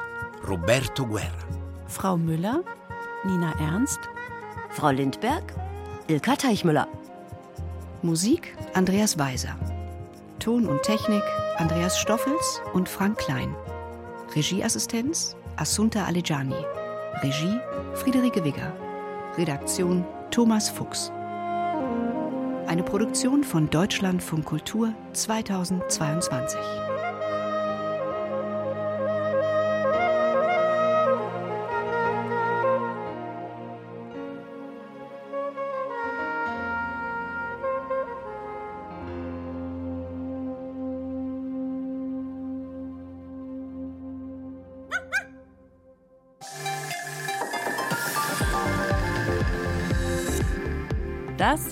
[0.47, 1.31] Roberto Guerra.
[1.87, 2.63] Frau Müller,
[3.23, 3.99] Nina Ernst,
[4.69, 5.43] Frau Lindberg,
[6.07, 6.87] Ilka Teichmüller.
[8.03, 9.55] Musik Andreas Weiser.
[10.39, 11.23] Ton und Technik
[11.57, 13.55] Andreas Stoffels und Frank Klein.
[14.35, 16.63] Regieassistenz Assunta Alejani.
[17.23, 17.59] Regie
[17.95, 18.71] Friederike Wigger.
[19.37, 21.11] Redaktion Thomas Fuchs.
[22.67, 26.84] Eine Produktion von Deutschlandfunk Kultur 2022.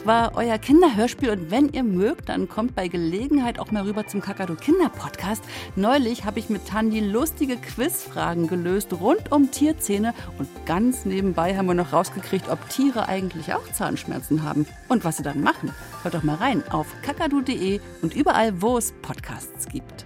[0.03, 4.05] Das war euer Kinderhörspiel und wenn ihr mögt, dann kommt bei Gelegenheit auch mal rüber
[4.05, 5.41] zum Kakadu Kinder Podcast.
[5.77, 11.67] Neulich habe ich mit Tandi lustige Quizfragen gelöst rund um Tierzähne und ganz nebenbei haben
[11.67, 15.73] wir noch rausgekriegt, ob Tiere eigentlich auch Zahnschmerzen haben und was sie dann machen.
[16.01, 20.05] Hört doch mal rein auf kakadu.de und überall, wo es Podcasts gibt.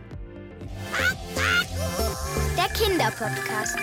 [2.56, 3.80] Der Kinderpodcast.